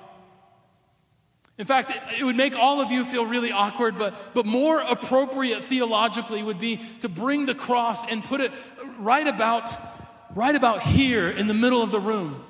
In 1.57 1.67
fact, 1.67 1.91
it, 1.91 2.21
it 2.21 2.25
would 2.25 2.37
make 2.37 2.57
all 2.57 2.81
of 2.81 2.91
you 2.91 3.05
feel 3.05 3.27
really 3.27 3.53
awkward, 3.53 3.97
but, 3.99 4.15
but 4.35 4.47
more 4.47 4.81
appropriate 4.81 5.65
theologically 5.65 6.43
would 6.43 6.59
be 6.59 6.81
to 7.01 7.09
bring 7.09 7.47
the 7.47 7.55
cross 7.55 8.11
and 8.11 8.25
put 8.25 8.41
it 8.41 8.51
right 8.99 9.27
about, 9.27 9.77
right 10.35 10.55
about 10.55 10.83
here 10.83 11.29
in 11.29 11.47
the 11.47 11.55
middle 11.55 11.83
of 11.83 11.91
the 11.91 12.01
room. 12.01 12.45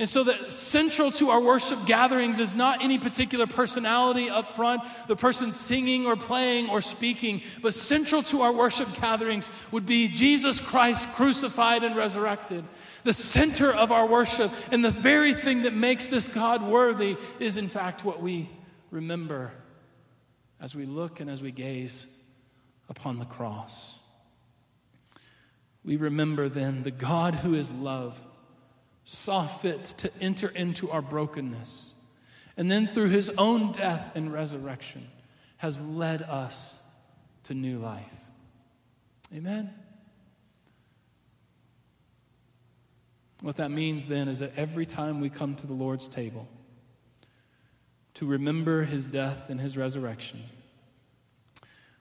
And 0.00 0.08
so, 0.08 0.22
that 0.24 0.52
central 0.52 1.10
to 1.12 1.30
our 1.30 1.40
worship 1.40 1.84
gatherings 1.84 2.38
is 2.38 2.54
not 2.54 2.84
any 2.84 3.00
particular 3.00 3.48
personality 3.48 4.30
up 4.30 4.48
front, 4.48 4.82
the 5.08 5.16
person 5.16 5.50
singing 5.50 6.06
or 6.06 6.14
playing 6.14 6.70
or 6.70 6.80
speaking, 6.80 7.42
but 7.62 7.74
central 7.74 8.22
to 8.24 8.42
our 8.42 8.52
worship 8.52 8.86
gatherings 9.00 9.50
would 9.72 9.86
be 9.86 10.06
Jesus 10.06 10.60
Christ 10.60 11.16
crucified 11.16 11.82
and 11.82 11.96
resurrected. 11.96 12.64
The 13.02 13.12
center 13.12 13.72
of 13.72 13.90
our 13.90 14.06
worship 14.06 14.52
and 14.70 14.84
the 14.84 14.90
very 14.90 15.34
thing 15.34 15.62
that 15.62 15.74
makes 15.74 16.06
this 16.06 16.28
God 16.28 16.62
worthy 16.62 17.16
is, 17.40 17.58
in 17.58 17.66
fact, 17.66 18.04
what 18.04 18.22
we 18.22 18.48
remember 18.92 19.50
as 20.60 20.76
we 20.76 20.84
look 20.84 21.18
and 21.18 21.28
as 21.28 21.42
we 21.42 21.50
gaze 21.50 22.22
upon 22.88 23.18
the 23.18 23.24
cross. 23.24 24.06
We 25.84 25.96
remember 25.96 26.48
then 26.48 26.84
the 26.84 26.92
God 26.92 27.34
who 27.34 27.54
is 27.54 27.72
love 27.72 28.20
saw 29.10 29.46
fit 29.46 29.86
to 29.86 30.10
enter 30.20 30.48
into 30.48 30.90
our 30.90 31.00
brokenness, 31.00 31.98
and 32.58 32.70
then 32.70 32.86
through 32.86 33.08
his 33.08 33.30
own 33.38 33.72
death 33.72 34.14
and 34.14 34.30
resurrection 34.30 35.02
has 35.56 35.80
led 35.80 36.20
us 36.20 36.86
to 37.44 37.54
new 37.54 37.78
life. 37.78 38.24
Amen? 39.34 39.72
What 43.40 43.56
that 43.56 43.70
means 43.70 44.04
then 44.08 44.28
is 44.28 44.40
that 44.40 44.58
every 44.58 44.84
time 44.84 45.22
we 45.22 45.30
come 45.30 45.54
to 45.54 45.66
the 45.66 45.72
Lord's 45.72 46.06
table 46.06 46.46
to 48.12 48.26
remember 48.26 48.82
his 48.82 49.06
death 49.06 49.48
and 49.48 49.58
his 49.58 49.78
resurrection, 49.78 50.40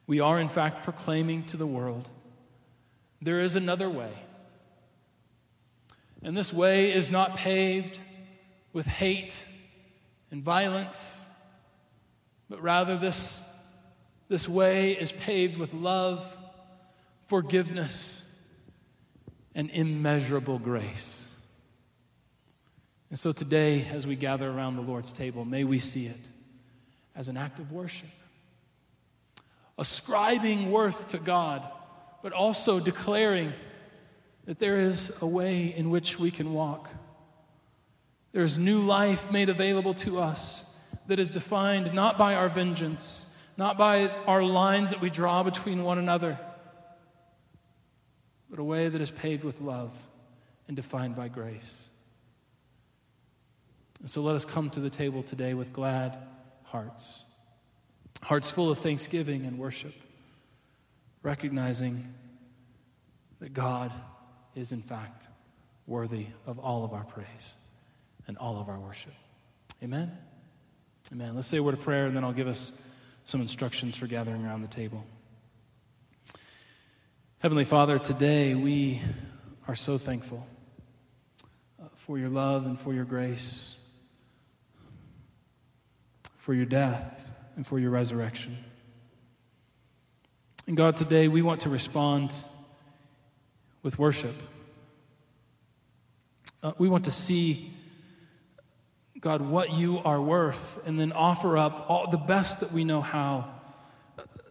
we 0.07 0.19
are 0.19 0.41
in 0.41 0.49
fact 0.49 0.83
proclaiming 0.83 1.43
to 1.45 1.55
the 1.55 1.67
world 1.67 2.09
there 3.21 3.39
is 3.39 3.55
another 3.55 3.89
way. 3.89 4.11
And 6.23 6.35
this 6.35 6.53
way 6.53 6.91
is 6.93 7.11
not 7.11 7.35
paved 7.35 8.01
with 8.73 8.85
hate 8.85 9.47
and 10.31 10.43
violence, 10.43 11.29
but 12.49 12.61
rather 12.61 12.97
this, 12.97 13.55
this 14.27 14.49
way 14.49 14.93
is 14.93 15.11
paved 15.11 15.57
with 15.57 15.73
love, 15.73 16.37
forgiveness, 17.27 18.23
and 19.55 19.69
immeasurable 19.71 20.59
grace. 20.59 21.33
And 23.09 23.17
so 23.17 23.31
today, 23.31 23.85
as 23.91 24.05
we 24.05 24.15
gather 24.15 24.49
around 24.49 24.75
the 24.75 24.81
Lord's 24.81 25.13
table, 25.13 25.45
may 25.45 25.63
we 25.63 25.79
see 25.79 26.07
it 26.07 26.29
as 27.15 27.29
an 27.29 27.37
act 27.37 27.59
of 27.59 27.71
worship, 27.71 28.09
ascribing 29.77 30.71
worth 30.71 31.07
to 31.09 31.17
God, 31.17 31.65
but 32.21 32.33
also 32.33 32.79
declaring 32.79 33.53
that 34.47 34.59
there 34.59 34.77
is 34.77 35.21
a 35.21 35.27
way 35.27 35.73
in 35.75 35.89
which 35.89 36.17
we 36.17 36.31
can 36.31 36.53
walk. 36.53 36.89
There's 38.31 38.57
new 38.57 38.79
life 38.79 39.29
made 39.29 39.49
available 39.49 39.93
to 39.95 40.21
us 40.21 40.79
that 41.07 41.19
is 41.19 41.29
defined 41.29 41.93
not 41.93 42.17
by 42.17 42.33
our 42.33 42.47
vengeance, 42.47 43.35
not 43.57 43.77
by 43.77 44.07
our 44.25 44.41
lines 44.41 44.91
that 44.91 45.01
we 45.01 45.09
draw 45.09 45.43
between 45.43 45.83
one 45.83 45.97
another, 45.97 46.39
but 48.49 48.57
a 48.57 48.63
way 48.63 48.87
that 48.87 49.01
is 49.01 49.11
paved 49.11 49.43
with 49.43 49.59
love 49.59 49.93
and 50.67 50.77
defined 50.77 51.15
by 51.15 51.27
grace. 51.27 51.89
And 53.99 54.09
so 54.09 54.21
let 54.21 54.35
us 54.35 54.45
come 54.45 54.69
to 54.71 54.79
the 54.79 54.89
table 54.89 55.23
today 55.23 55.55
with 55.55 55.73
glad 55.73 56.17
hearts, 56.63 57.33
hearts 58.23 58.49
full 58.49 58.69
of 58.69 58.79
thanksgiving 58.79 59.45
and 59.45 59.59
worship, 59.59 59.93
recognizing 61.21 62.07
that 63.39 63.53
God 63.53 63.91
is, 64.57 64.71
in 64.71 64.79
fact, 64.79 65.27
worthy 65.85 66.25
of 66.45 66.59
all 66.59 66.83
of 66.83 66.93
our 66.93 67.03
praise 67.03 67.67
and 68.27 68.37
all 68.37 68.59
of 68.59 68.67
our 68.67 68.79
worship. 68.79 69.13
Amen? 69.83 70.11
Amen. 71.13 71.35
Let's 71.35 71.47
say 71.47 71.57
a 71.57 71.63
word 71.63 71.75
of 71.75 71.81
prayer, 71.81 72.07
and 72.07 72.15
then 72.15 72.23
I'll 72.23 72.33
give 72.33 72.47
us 72.47 72.89
some 73.23 73.39
instructions 73.39 73.95
for 73.95 74.07
gathering 74.07 74.45
around 74.45 74.61
the 74.61 74.67
table. 74.67 75.05
Heavenly 77.39 77.65
Father, 77.65 77.99
today 77.99 78.55
we 78.55 78.99
are 79.67 79.75
so 79.75 79.97
thankful 79.97 80.45
uh, 81.81 81.85
for 81.93 82.17
your 82.17 82.29
love 82.29 82.65
and 82.65 82.79
for 82.79 82.93
your 82.93 83.05
grace 83.05 83.77
for 86.47 86.53
your 86.53 86.65
death 86.65 87.29
and 87.57 87.67
for 87.67 87.77
your 87.77 87.91
resurrection. 87.91 88.55
And 90.65 90.77
God, 90.77 90.95
today 90.95 91.27
we 91.27 91.41
want 91.41 91.59
to 91.61 91.69
respond 91.69 92.33
with 93.87 93.97
worship. 93.97 94.35
Uh, 96.61 96.73
we 96.77 96.89
want 96.89 97.05
to 97.05 97.11
see, 97.11 97.69
God, 99.21 99.39
what 99.39 99.71
you 99.71 99.99
are 99.99 100.19
worth, 100.19 100.85
and 100.85 100.99
then 100.99 101.13
offer 101.13 101.57
up 101.57 101.89
all 101.89 102.11
the 102.11 102.17
best 102.17 102.59
that 102.59 102.73
we 102.73 102.83
know 102.83 102.99
how 102.99 103.49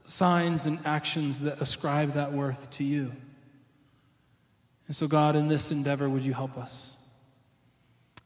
signs 0.05 0.64
and 0.64 0.78
actions 0.87 1.43
that 1.43 1.61
ascribe 1.61 2.14
that 2.14 2.32
worth 2.32 2.70
to 2.70 2.84
you. 2.84 3.12
And 4.87 4.97
so, 4.97 5.07
God, 5.07 5.37
in 5.37 5.49
this 5.49 5.70
endeavor, 5.70 6.09
would 6.09 6.24
you 6.24 6.32
help 6.32 6.57
us? 6.57 6.97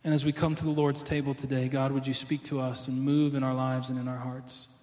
And 0.04 0.14
as 0.14 0.24
we 0.24 0.30
come 0.30 0.54
to 0.54 0.64
the 0.64 0.70
Lord's 0.70 1.02
table 1.02 1.34
today, 1.34 1.66
God, 1.66 1.90
would 1.90 2.06
you 2.06 2.14
speak 2.14 2.44
to 2.44 2.60
us 2.60 2.86
and 2.86 3.02
move 3.02 3.34
in 3.34 3.42
our 3.42 3.54
lives 3.54 3.90
and 3.90 3.98
in 3.98 4.06
our 4.06 4.18
hearts? 4.18 4.78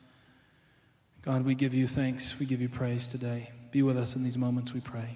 God, 1.22 1.46
we 1.46 1.56
give 1.56 1.74
you 1.74 1.88
thanks. 1.88 2.38
We 2.38 2.46
give 2.46 2.60
you 2.60 2.68
praise 2.68 3.10
today. 3.14 3.50
Be 3.72 3.82
with 3.82 3.98
us 3.98 4.18
in 4.18 4.26
these 4.26 4.38
moments, 4.38 4.74
we 4.74 4.82
pray. 4.82 5.16